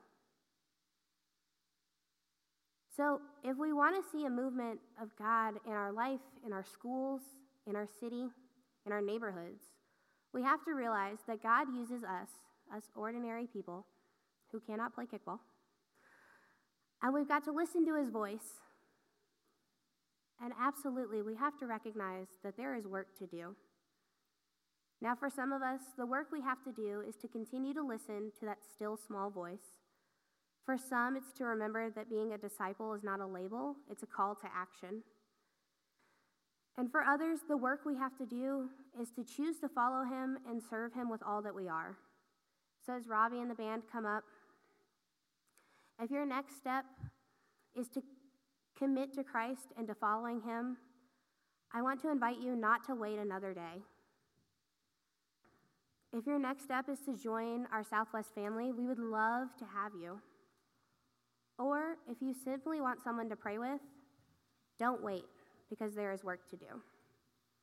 So, 2.96 3.20
if 3.44 3.58
we 3.58 3.74
want 3.74 3.96
to 3.96 4.12
see 4.12 4.26
a 4.26 4.30
movement 4.30 4.80
of 5.02 5.10
God 5.18 5.56
in 5.66 5.72
our 5.72 5.92
life, 5.92 6.20
in 6.46 6.54
our 6.54 6.64
schools, 6.64 7.22
in 7.66 7.76
our 7.76 7.88
city, 8.00 8.28
in 8.86 8.92
our 8.92 9.02
neighborhoods, 9.02 9.64
we 10.34 10.44
have 10.44 10.64
to 10.66 10.74
realize 10.74 11.18
that 11.28 11.42
God 11.42 11.68
uses 11.74 12.04
us, 12.04 12.30
us 12.76 12.84
ordinary 12.96 13.48
people 13.48 13.86
who 14.52 14.60
cannot 14.60 14.94
play 14.94 15.06
kickball, 15.06 15.40
and 17.02 17.14
we've 17.14 17.28
got 17.28 17.44
to 17.46 17.52
listen 17.52 17.86
to 17.86 17.96
his 17.96 18.10
voice 18.10 18.62
and 20.44 20.54
absolutely, 20.60 21.22
we 21.22 21.36
have 21.36 21.58
to 21.60 21.66
recognize 21.66 22.28
that 22.44 22.58
there 22.58 22.76
is 22.76 22.86
work 22.86 23.18
to 23.20 23.26
do. 23.26 23.56
Now, 25.02 25.16
for 25.16 25.30
some 25.30 25.52
of 25.52 25.62
us, 25.62 25.82
the 25.98 26.06
work 26.06 26.28
we 26.32 26.42
have 26.42 26.64
to 26.64 26.72
do 26.72 27.04
is 27.08 27.16
to 27.18 27.28
continue 27.28 27.74
to 27.74 27.84
listen 27.84 28.32
to 28.40 28.46
that 28.46 28.58
still 28.74 28.98
small 28.98 29.30
voice. 29.30 29.78
For 30.66 30.78
some, 30.78 31.16
it's 31.16 31.32
to 31.38 31.46
remember 31.46 31.90
that 31.92 32.10
being 32.10 32.34
a 32.34 32.38
disciple 32.38 32.94
is 32.94 33.04
not 33.04 33.20
a 33.20 33.26
label, 33.26 33.76
it's 33.90 34.04
a 34.04 34.08
call 34.08 34.36
to 34.36 34.48
action. 34.54 35.04
And 36.78 36.92
for 36.92 37.04
others, 37.04 37.40
the 37.48 37.58
work 37.58 37.82
we 37.86 37.96
have 37.96 38.16
to 38.18 38.26
do 38.26 38.70
is 39.00 39.10
to 39.12 39.24
choose 39.24 39.60
to 39.60 39.70
follow 39.70 40.04
him 40.04 40.38
and 40.48 40.62
serve 40.70 40.94
him 40.94 41.10
with 41.10 41.22
all 41.26 41.42
that 41.42 41.56
we 41.56 41.68
are. 41.68 41.98
So, 42.86 42.94
as 42.94 43.08
Robbie 43.08 43.40
and 43.40 43.50
the 43.50 43.56
band 43.56 43.84
come 43.92 44.06
up, 44.06 44.24
if 46.02 46.12
your 46.12 46.26
next 46.26 46.58
step 46.58 46.86
is 47.76 47.88
to 47.90 48.02
commit 48.78 49.14
to 49.14 49.24
Christ 49.24 49.74
and 49.78 49.88
to 49.88 49.96
following 49.96 50.42
Him, 50.42 50.78
I 51.74 51.82
want 51.82 52.02
to 52.02 52.12
invite 52.12 52.40
you 52.40 52.56
not 52.56 52.86
to 52.86 52.96
wait 52.96 53.20
another 53.20 53.54
day. 53.54 53.82
If 56.14 56.26
your 56.26 56.40
next 56.40 56.64
step 56.64 56.86
is 56.90 57.00
to 57.02 57.16
join 57.16 57.68
our 57.72 57.84
Southwest 57.84 58.34
family, 58.34 58.72
we 58.72 58.88
would 58.88 59.00
love 59.00 59.50
to 59.60 59.66
have 59.66 59.92
you. 60.00 60.20
Or 61.60 61.96
if 62.10 62.22
you 62.22 62.34
simply 62.34 62.80
want 62.82 63.04
someone 63.04 63.30
to 63.30 63.36
pray 63.36 63.58
with, 63.58 63.82
don't 64.80 65.04
wait 65.04 65.26
because 65.70 65.94
there 65.94 66.14
is 66.14 66.24
work 66.24 66.50
to 66.50 66.56
do. 66.56 66.82